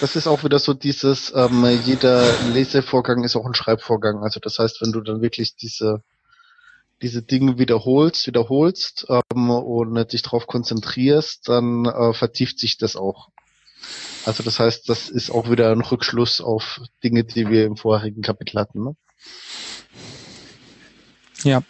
[0.00, 4.22] Das ist auch wieder so dieses, ähm, jeder Lesevorgang ist auch ein Schreibvorgang.
[4.22, 6.02] Also das heißt, wenn du dann wirklich diese
[7.02, 13.28] diese Dinge wiederholst, wiederholst ähm, und dich darauf konzentrierst, dann äh, vertieft sich das auch.
[14.24, 18.22] Also das heißt, das ist auch wieder ein Rückschluss auf Dinge, die wir im vorherigen
[18.22, 18.84] Kapitel hatten.
[18.84, 18.96] Ne?
[21.42, 21.62] Ja,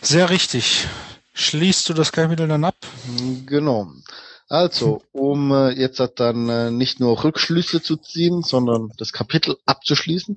[0.00, 0.86] sehr richtig.
[1.34, 2.76] Schließt du das Kapitel dann ab?
[3.46, 3.90] Genau.
[4.48, 10.36] Also, um äh, jetzt dann äh, nicht nur Rückschlüsse zu ziehen, sondern das Kapitel abzuschließen,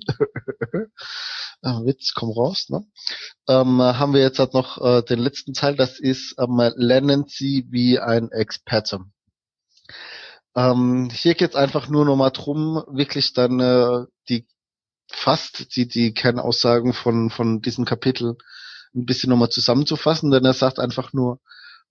[1.62, 2.86] äh, Witz, komm raus, ne?
[3.46, 7.66] ähm, haben wir jetzt halt noch äh, den letzten Teil, das ist ähm, Lernen Sie
[7.68, 9.00] wie ein Experte.
[10.54, 14.46] Ähm, hier geht es einfach nur noch mal drum, wirklich dann äh, die
[15.08, 18.38] fast die, die Kernaussagen von, von diesem Kapitel
[18.96, 21.40] ein bisschen nochmal zusammenzufassen, denn er sagt einfach nur,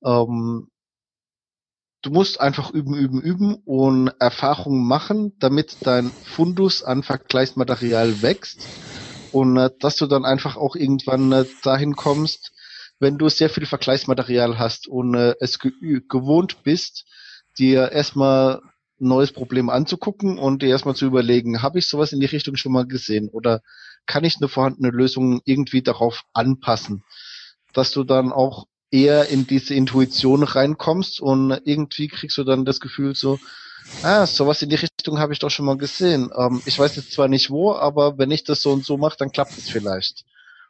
[0.03, 0.69] ähm,
[2.01, 8.59] du musst einfach üben, üben, üben und Erfahrungen machen, damit dein Fundus an Vergleichsmaterial wächst
[9.31, 12.51] und äh, dass du dann einfach auch irgendwann äh, dahin kommst,
[12.99, 15.71] wenn du sehr viel Vergleichsmaterial hast und äh, es ge
[16.07, 17.05] gewohnt bist,
[17.57, 18.61] dir erstmal
[18.99, 22.55] ein neues Problem anzugucken und dir erstmal zu überlegen, habe ich sowas in die Richtung
[22.55, 23.61] schon mal gesehen oder
[24.05, 27.03] kann ich eine vorhandene Lösung irgendwie darauf anpassen,
[27.73, 32.79] dass du dann auch eher in diese Intuition reinkommst und irgendwie kriegst du dann das
[32.79, 33.39] Gefühl so,
[34.01, 36.29] ah, sowas in die Richtung habe ich doch schon mal gesehen.
[36.37, 39.17] Ähm, ich weiß jetzt zwar nicht wo, aber wenn ich das so und so mache,
[39.17, 40.23] dann klappt es vielleicht.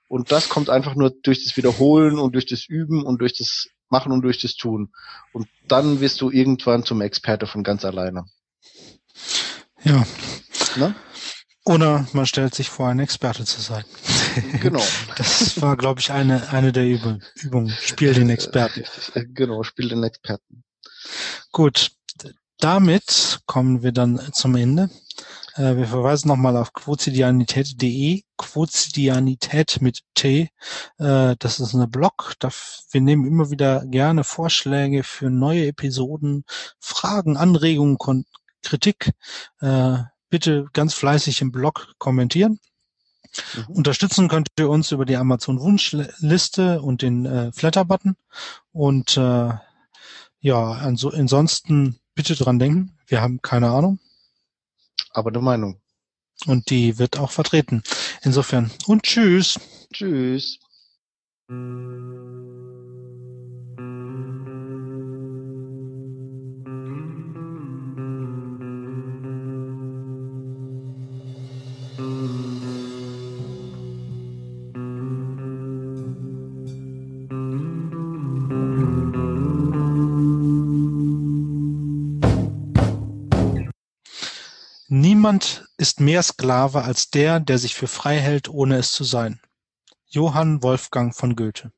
[0.08, 3.68] Und das kommt einfach nur durch das Wiederholen und durch das Üben und durch das
[3.90, 4.92] Machen und durch das Tun.
[5.34, 8.26] Und dann wirst du irgendwann zum Experte von ganz alleine.
[9.84, 10.06] Ja.
[10.76, 10.96] Ne?
[11.66, 13.86] Oder man stellt sich vor, ein Experte zu sein.
[14.60, 14.84] Genau.
[15.16, 17.24] Das war, glaube ich, eine, eine der Übungen.
[17.36, 17.70] Übung.
[17.70, 18.84] Spiel den Experten.
[19.34, 20.66] Genau, spiel den Experten.
[21.54, 21.92] Gut.
[22.60, 24.90] Damit kommen wir dann zum Ende.
[25.56, 30.50] Äh, wir verweisen nochmal auf quotidianität.de, Quotidianität mit T.
[30.98, 32.34] Äh, das ist eine Blog.
[32.92, 36.44] Wir nehmen immer wieder gerne Vorschläge für neue Episoden,
[36.80, 37.98] Fragen, Anregungen,
[38.62, 39.14] Kritik.
[39.62, 39.98] Äh,
[40.30, 42.60] bitte ganz fleißig im Blog kommentieren.
[43.56, 43.76] Mhm.
[43.76, 48.18] Unterstützen könnt ihr uns über die Amazon Wunschliste und den äh, Flatter-Button.
[48.74, 49.54] Und äh,
[50.40, 54.00] ja, also ansonsten bitte dran denken, wir haben keine Ahnung
[55.16, 55.82] aber eine Meinung.
[56.46, 57.82] Und die wird auch vertreten.
[58.24, 58.72] Insofern.
[58.86, 59.60] Und tschüss.
[59.94, 60.60] Tschüss.
[84.88, 89.42] Niemand ist mehr Sklave als der, der sich für frei hält, ohne es zu sein.
[90.06, 91.72] Johann Wolfgang von Goethe